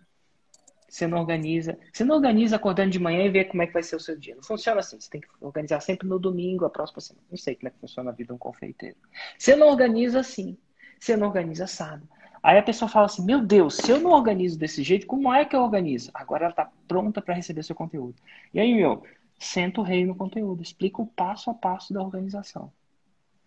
[0.89, 1.79] você não organiza.
[1.93, 4.17] Você não organiza acordando de manhã e vê como é que vai ser o seu
[4.17, 4.35] dia.
[4.35, 4.99] Não funciona assim.
[4.99, 7.27] Você tem que organizar sempre no domingo, a próxima semana.
[7.31, 8.97] Não sei como é que funciona a vida de um confeiteiro.
[9.39, 10.57] Você não organiza assim.
[10.99, 12.09] Você não organiza assado.
[12.43, 15.45] Aí a pessoa fala assim: Meu Deus, se eu não organizo desse jeito, como é
[15.45, 16.11] que eu organizo?
[16.15, 18.15] Agora ela está pronta para receber seu conteúdo.
[18.55, 19.03] E aí, meu,
[19.39, 20.63] senta o rei no conteúdo.
[20.63, 22.73] Explica o passo a passo da organização.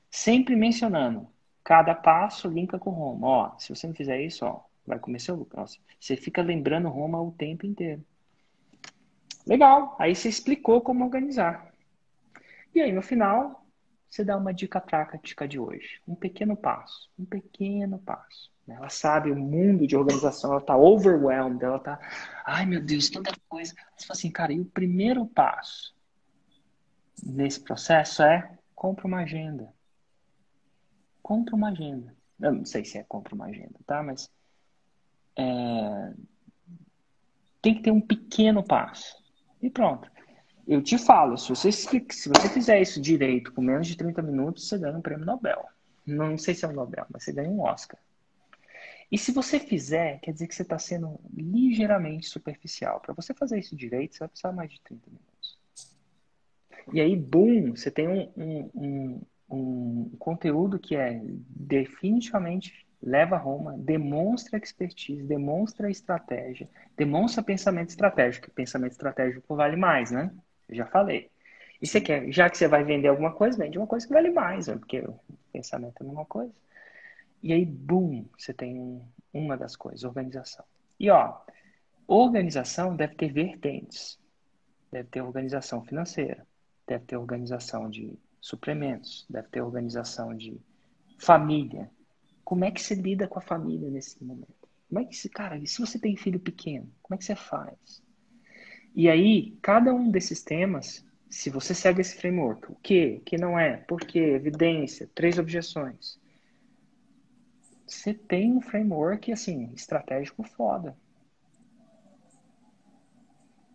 [0.10, 1.28] Sempre mencionando.
[1.64, 3.28] Cada passo linka com Roma.
[3.28, 5.64] Ó, se você não fizer isso, ó, vai comer seu lucro.
[6.00, 8.04] Você fica lembrando Roma o tempo inteiro.
[9.46, 9.96] Legal.
[10.00, 11.72] Aí você explicou como organizar.
[12.74, 13.66] E aí no final,
[14.10, 16.02] você dá uma dica prática de hoje.
[16.08, 17.10] Um pequeno passo.
[17.18, 18.52] Um pequeno passo.
[18.76, 22.00] Ela sabe o mundo de organização, ela está overwhelmed, ela está,
[22.46, 23.74] ai meu Deus, tanta coisa.
[23.96, 25.96] Você fala assim, cara, e o primeiro passo
[27.24, 29.74] nesse processo é compra uma agenda.
[31.22, 32.16] Compra uma agenda.
[32.40, 34.02] Eu não sei se é compra uma agenda, tá?
[34.02, 34.30] Mas
[35.38, 36.14] é,
[37.62, 39.16] tem que ter um pequeno passo.
[39.62, 40.10] E pronto.
[40.68, 44.68] Eu te falo, se você, se você fizer isso direito com menos de 30 minutos,
[44.68, 45.66] você ganha um prêmio Nobel.
[46.06, 48.00] Não sei se é um Nobel, mas você ganha um Oscar.
[49.12, 53.02] E se você fizer, quer dizer que você está sendo ligeiramente superficial.
[53.02, 55.60] Para você fazer isso direito, você vai precisar mais de 30 minutos.
[56.94, 63.40] E aí, boom, você tem um, um, um, um conteúdo que é definitivamente leva a
[63.40, 68.52] Roma, demonstra expertise, demonstra estratégia, demonstra pensamento estratégico.
[68.52, 70.32] Pensamento estratégico vale mais, né?
[70.70, 71.30] Eu já falei.
[71.82, 74.30] E você quer, já que você vai vender alguma coisa, vende uma coisa que vale
[74.30, 74.76] mais, né?
[74.78, 75.20] porque o
[75.52, 76.54] pensamento é a mesma coisa.
[77.42, 79.02] E aí, boom, você tem
[79.34, 80.66] uma das coisas, organização.
[81.00, 81.38] E ó,
[82.08, 84.20] organização deve ter vertentes.
[84.92, 86.46] Deve ter organização financeira,
[86.86, 90.60] deve ter organização de suplementos, deve ter organização de
[91.18, 91.90] família,
[92.52, 94.68] como é que você lida com a família nesse momento?
[94.90, 98.04] Como é que se, cara, se você tem filho pequeno, como é que você faz?
[98.94, 103.38] E aí, cada um desses temas, se você segue esse framework, o que, o que
[103.38, 106.20] não é, por quê, evidência, três objeções,
[107.92, 110.96] você tem um framework, assim, estratégico foda.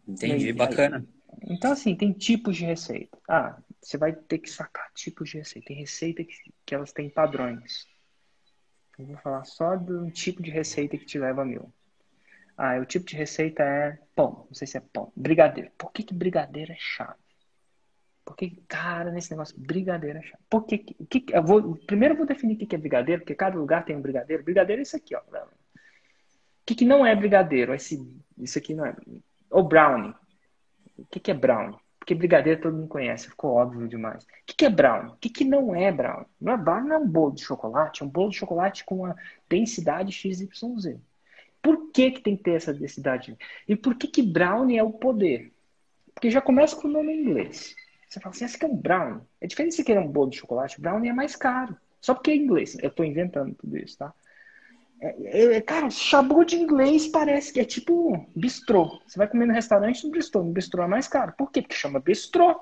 [0.09, 1.07] Entendi, aí, bacana.
[1.43, 3.19] Aí, então, assim, tem tipos de receita.
[3.29, 5.67] Ah, você vai ter que sacar tipos de receita.
[5.69, 7.87] Tem receita que, que elas têm padrões.
[8.99, 11.71] Eu vou falar só do tipo de receita que te leva a mil.
[12.57, 14.47] Ah, o tipo de receita é pão.
[14.49, 15.13] Não sei se é pão.
[15.15, 15.71] Brigadeiro.
[15.77, 17.26] Por que, que brigadeiro é chave?
[18.27, 20.43] Porque, cara, nesse negócio, brigadeiro é chave.
[20.51, 23.57] Por que, que, eu vou, primeiro eu vou definir o que, é brigadeiro, porque cada
[23.57, 24.43] lugar tem um brigadeiro.
[24.43, 25.21] Brigadeiro é isso aqui, ó.
[25.21, 25.49] O
[26.67, 27.73] que, que não é brigadeiro?
[27.73, 28.05] Esse,
[28.37, 28.97] isso aqui não é.
[29.49, 30.13] Ou brownie.
[30.99, 31.79] O que, que é brownie?
[32.01, 34.25] Porque brigadeiro todo mundo conhece, ficou óbvio demais.
[34.25, 35.09] O que, que é brown?
[35.09, 36.25] O que, que não é brown?
[36.41, 38.97] Não é brown, não é um bolo de chocolate, é um bolo de chocolate com
[38.97, 39.17] uma
[39.49, 40.99] densidade XYZ.
[41.63, 43.37] Por que, que tem que ter essa densidade?
[43.69, 45.53] E por que, que brown é o poder?
[46.13, 47.75] Porque já começa com o nome em inglês.
[48.17, 49.21] Você fala assim, esse aqui é um brown.
[49.43, 50.81] É diferente se querer um bolo de chocolate.
[50.81, 51.77] Brown é mais caro.
[52.01, 52.75] Só porque é inglês.
[52.81, 54.15] Eu estou inventando tudo isso, tá?
[55.03, 59.03] É, é, cara, chabu de inglês parece que é tipo bistrô.
[59.07, 60.43] Você vai comer no restaurante no bistrô.
[60.43, 61.35] No bistrô é mais caro.
[61.37, 61.61] Por quê?
[61.61, 62.59] Porque chama bistrô.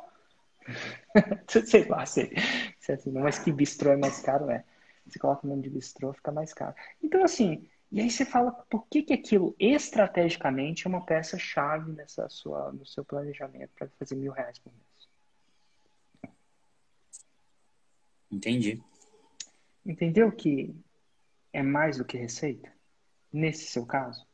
[1.64, 2.32] sei lá, sei,
[2.80, 4.64] sei assim, mas que bistrô é mais caro, é.
[5.06, 6.74] Você coloca o nome de bistrô, fica mais caro.
[7.00, 12.28] Então, assim, e aí você fala por que, que aquilo estrategicamente é uma peça-chave nessa
[12.28, 14.93] sua, no seu planejamento para fazer mil reais por mês.
[18.34, 18.82] Entendi.
[19.86, 20.74] Entendeu que
[21.52, 22.72] é mais do que receita?
[23.32, 24.26] Nesse seu caso?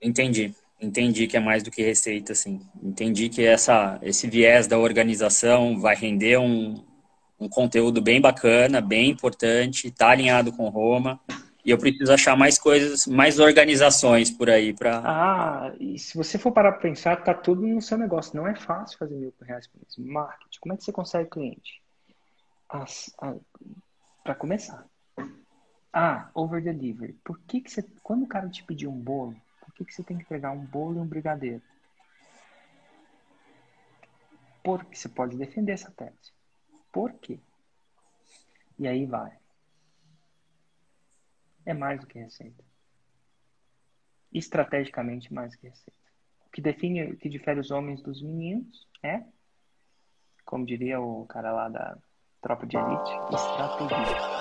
[0.00, 0.54] Entendi.
[0.80, 2.60] Entendi que é mais do que receita, sim.
[2.80, 6.84] Entendi que essa, esse viés da organização vai render um,
[7.40, 11.20] um conteúdo bem bacana, bem importante, está alinhado com Roma.
[11.64, 15.02] E eu preciso achar mais coisas, mais organizações por aí para.
[15.04, 18.36] Ah, e se você for parar para pensar, tá tudo no seu negócio.
[18.36, 19.96] Não é fácil fazer mil reais por mês.
[19.98, 21.82] Marketing, como é que você consegue cliente?
[22.68, 24.86] Para começar.
[25.92, 27.14] Ah, over delivery.
[27.24, 27.82] Por que, que você.
[28.02, 30.64] Quando o cara te pedir um bolo, por que, que você tem que entregar um
[30.64, 31.62] bolo e um brigadeiro?
[34.62, 36.32] Porque você pode defender essa tese.
[36.92, 37.38] Por quê?
[38.78, 39.36] E aí vai.
[41.64, 42.62] É mais do que receita.
[44.30, 45.98] Estrategicamente mais do que receita.
[46.46, 49.24] O que define, o que difere os homens dos meninos é,
[50.44, 51.98] como diria o cara lá da
[52.40, 54.38] Tropa de Elite, Estratégia.